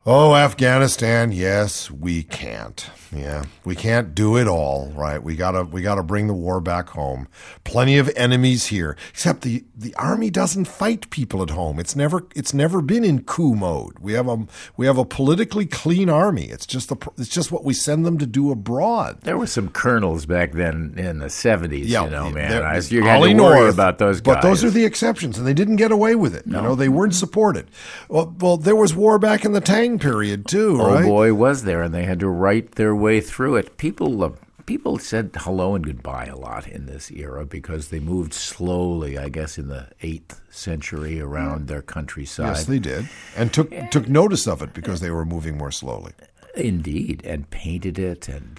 [0.08, 2.88] Oh, Afghanistan, yes, we can't.
[3.12, 5.20] Yeah, we can't do it all, right?
[5.20, 7.26] We gotta, we gotta bring the war back home.
[7.64, 11.78] Plenty of enemies here, except the the army doesn't fight people at home.
[11.78, 13.98] It's never, it's never been in coup mode.
[13.98, 14.46] We have a,
[14.76, 16.44] we have a politically clean army.
[16.44, 19.20] It's just the, it's just what we send them to do abroad.
[19.22, 22.62] There were some colonels back then in the 70s, yeah, you know, man.
[22.62, 24.36] I, you had to worry about those guys.
[24.36, 26.46] But those are the exceptions, and they didn't get away with it.
[26.46, 27.68] You know, they weren't supported.
[28.08, 31.04] Well, well, there was war back in the Tang period too, Oh right?
[31.04, 33.76] boy, was there, and they had to write their way through it.
[33.76, 34.30] People, uh,
[34.66, 39.16] people said hello and goodbye a lot in this era because they moved slowly.
[39.18, 42.46] I guess in the eighth century around their countryside.
[42.48, 46.12] Yes, they did, and took took notice of it because they were moving more slowly.
[46.56, 48.58] Indeed, and painted it and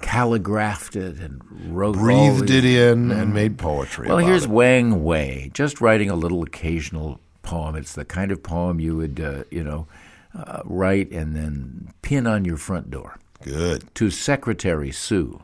[0.00, 1.42] calligraphed it and
[1.74, 4.08] wrote Breathed it in and made poetry.
[4.08, 4.50] Well, here's it.
[4.50, 7.74] Wang Wei, just writing a little occasional poem.
[7.76, 9.86] It's the kind of poem you would, uh, you know,
[10.34, 13.18] uh, write and then pin on your front door.
[13.42, 13.92] good.
[13.94, 15.42] To Secretary Sue.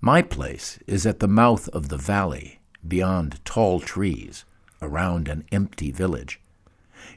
[0.00, 4.44] My place is at the mouth of the valley, beyond tall trees,
[4.80, 6.40] around an empty village.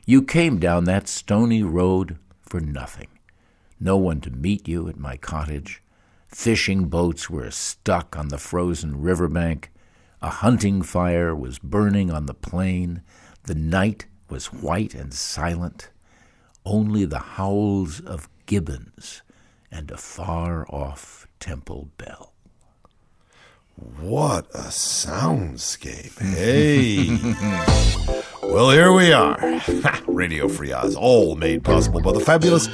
[0.06, 3.08] You came down that stony road for nothing.
[3.80, 5.82] No one to meet you at my cottage.
[6.28, 9.72] Fishing boats were stuck on the frozen riverbank.
[10.22, 13.02] A hunting fire was burning on the plain.
[13.44, 15.90] The night was white and silent.
[16.66, 19.22] Only the howls of gibbons
[19.72, 22.34] and a far off temple bell.
[24.00, 26.20] What a soundscape!
[26.20, 27.18] Hey.
[28.44, 29.40] well, here we are.
[30.08, 32.68] Radio Free Oz, all made possible by the fabulous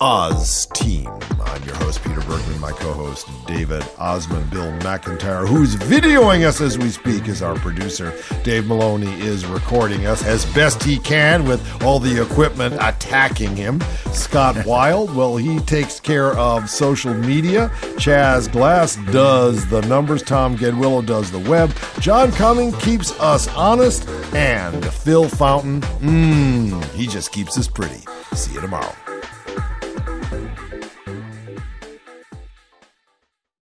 [0.00, 1.08] Oz team.
[1.44, 2.58] I'm your host, Peter Bergman.
[2.60, 4.50] My co host, David Ossman.
[4.50, 8.12] Bill McIntyre, who's videoing us as we speak, is our producer.
[8.42, 13.80] Dave Maloney is recording us as best he can with all the equipment attacking him.
[14.12, 17.70] Scott Wild, well, he takes care of social media.
[17.96, 20.22] Chaz Glass does the numbers.
[20.22, 21.72] Tom Gedwillow does the web.
[22.00, 24.08] John Cumming keeps us honest.
[24.34, 28.02] And Phil Fountain, mmm, he just keeps us pretty.
[28.34, 28.92] See you tomorrow.